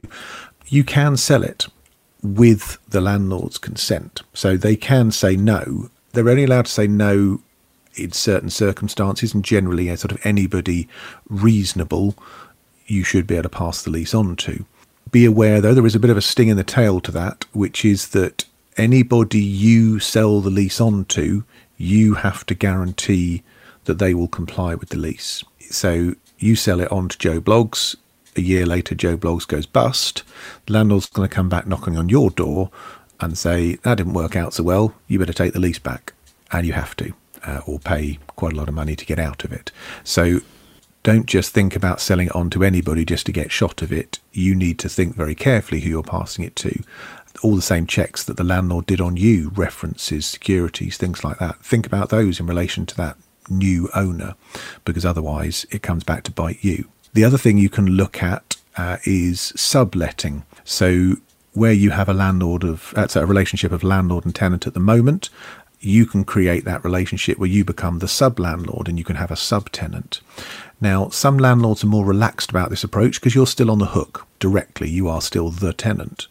You 0.66 0.82
can 0.82 1.16
sell 1.16 1.44
it 1.44 1.68
with 2.24 2.78
the 2.88 3.00
landlord's 3.00 3.58
consent. 3.58 4.22
So 4.34 4.56
they 4.56 4.74
can 4.74 5.12
say 5.12 5.36
no. 5.36 5.90
They're 6.12 6.28
only 6.28 6.44
allowed 6.44 6.66
to 6.66 6.72
say 6.72 6.88
no 6.88 7.40
in 7.96 8.12
certain 8.12 8.50
circumstances, 8.50 9.34
and 9.34 9.44
generally, 9.44 9.94
sort 9.96 10.12
of 10.12 10.24
anybody 10.24 10.88
reasonable, 11.28 12.14
you 12.86 13.02
should 13.02 13.26
be 13.26 13.34
able 13.34 13.44
to 13.44 13.48
pass 13.48 13.82
the 13.82 13.90
lease 13.90 14.14
on 14.14 14.36
to. 14.36 14.64
Be 15.10 15.24
aware, 15.24 15.60
though, 15.60 15.74
there 15.74 15.86
is 15.86 15.94
a 15.94 16.00
bit 16.00 16.10
of 16.10 16.16
a 16.16 16.22
sting 16.22 16.48
in 16.48 16.56
the 16.56 16.64
tail 16.64 17.00
to 17.00 17.12
that, 17.12 17.46
which 17.52 17.84
is 17.84 18.08
that 18.08 18.44
anybody 18.76 19.40
you 19.40 19.98
sell 19.98 20.40
the 20.40 20.50
lease 20.50 20.80
on 20.80 21.04
to, 21.06 21.44
you 21.76 22.14
have 22.14 22.44
to 22.46 22.54
guarantee 22.54 23.42
that 23.84 23.98
they 23.98 24.14
will 24.14 24.28
comply 24.28 24.74
with 24.74 24.90
the 24.90 24.98
lease. 24.98 25.44
So 25.70 26.14
you 26.38 26.56
sell 26.56 26.80
it 26.80 26.90
on 26.92 27.08
to 27.08 27.18
Joe 27.18 27.40
Bloggs. 27.40 27.96
A 28.36 28.40
year 28.40 28.66
later, 28.66 28.94
Joe 28.94 29.16
Bloggs 29.16 29.46
goes 29.46 29.66
bust. 29.66 30.22
The 30.66 30.74
landlord's 30.74 31.06
going 31.06 31.28
to 31.28 31.34
come 31.34 31.48
back 31.48 31.66
knocking 31.66 31.96
on 31.96 32.08
your 32.08 32.30
door 32.30 32.70
and 33.20 33.38
say, 33.38 33.76
That 33.76 33.96
didn't 33.96 34.12
work 34.12 34.36
out 34.36 34.54
so 34.54 34.62
well. 34.62 34.94
You 35.08 35.18
better 35.18 35.32
take 35.32 35.52
the 35.52 35.60
lease 35.60 35.78
back. 35.78 36.12
And 36.52 36.66
you 36.66 36.74
have 36.74 36.94
to, 36.96 37.12
uh, 37.44 37.60
or 37.66 37.78
pay 37.78 38.18
quite 38.36 38.52
a 38.52 38.56
lot 38.56 38.68
of 38.68 38.74
money 38.74 38.96
to 38.96 39.06
get 39.06 39.18
out 39.18 39.44
of 39.44 39.52
it. 39.52 39.72
So 40.04 40.40
don't 41.02 41.26
just 41.26 41.52
think 41.52 41.76
about 41.76 42.00
selling 42.00 42.26
it 42.26 42.34
on 42.34 42.50
to 42.50 42.64
anybody 42.64 43.04
just 43.04 43.26
to 43.26 43.32
get 43.32 43.52
shot 43.52 43.80
of 43.82 43.92
it. 43.92 44.18
You 44.32 44.54
need 44.54 44.78
to 44.80 44.88
think 44.88 45.14
very 45.14 45.34
carefully 45.34 45.80
who 45.80 45.90
you're 45.90 46.02
passing 46.02 46.44
it 46.44 46.56
to. 46.56 46.82
All 47.42 47.54
the 47.54 47.62
same 47.62 47.86
checks 47.86 48.24
that 48.24 48.36
the 48.36 48.44
landlord 48.44 48.86
did 48.86 49.00
on 49.00 49.16
you, 49.16 49.52
references, 49.54 50.26
securities, 50.26 50.96
things 50.96 51.22
like 51.22 51.38
that. 51.38 51.64
Think 51.64 51.86
about 51.86 52.08
those 52.08 52.40
in 52.40 52.46
relation 52.46 52.86
to 52.86 52.96
that 52.96 53.16
new 53.48 53.88
owner, 53.94 54.34
because 54.84 55.04
otherwise 55.04 55.66
it 55.70 55.82
comes 55.82 56.02
back 56.02 56.24
to 56.24 56.32
bite 56.32 56.64
you. 56.64 56.88
The 57.12 57.24
other 57.24 57.38
thing 57.38 57.56
you 57.56 57.68
can 57.68 57.86
look 57.86 58.22
at 58.22 58.56
uh, 58.76 58.96
is 59.04 59.52
subletting. 59.54 60.44
So 60.64 61.14
where 61.52 61.72
you 61.72 61.90
have 61.90 62.08
a 62.08 62.14
landlord 62.14 62.64
of 62.64 62.92
that's 62.94 63.16
a 63.16 63.24
relationship 63.24 63.72
of 63.72 63.82
landlord 63.82 64.24
and 64.24 64.34
tenant 64.34 64.66
at 64.66 64.74
the 64.74 64.80
moment, 64.80 65.30
you 65.80 66.06
can 66.06 66.24
create 66.24 66.64
that 66.64 66.84
relationship 66.84 67.38
where 67.38 67.48
you 67.48 67.64
become 67.64 67.98
the 67.98 68.08
sub 68.08 68.38
landlord 68.38 68.88
and 68.88 68.98
you 68.98 69.04
can 69.04 69.16
have 69.16 69.30
a 69.30 69.36
sub 69.36 69.70
tenant. 69.70 70.20
Now, 70.80 71.08
some 71.08 71.38
landlords 71.38 71.84
are 71.84 71.88
more 71.88 72.04
relaxed 72.04 72.50
about 72.50 72.70
this 72.70 72.84
approach 72.84 73.20
because 73.20 73.34
you're 73.34 73.46
still 73.46 73.70
on 73.70 73.78
the 73.78 73.86
hook 73.86 74.26
directly. 74.38 74.88
You 74.88 75.08
are 75.08 75.20
still 75.20 75.50
the 75.50 75.72
tenant. 75.72 76.26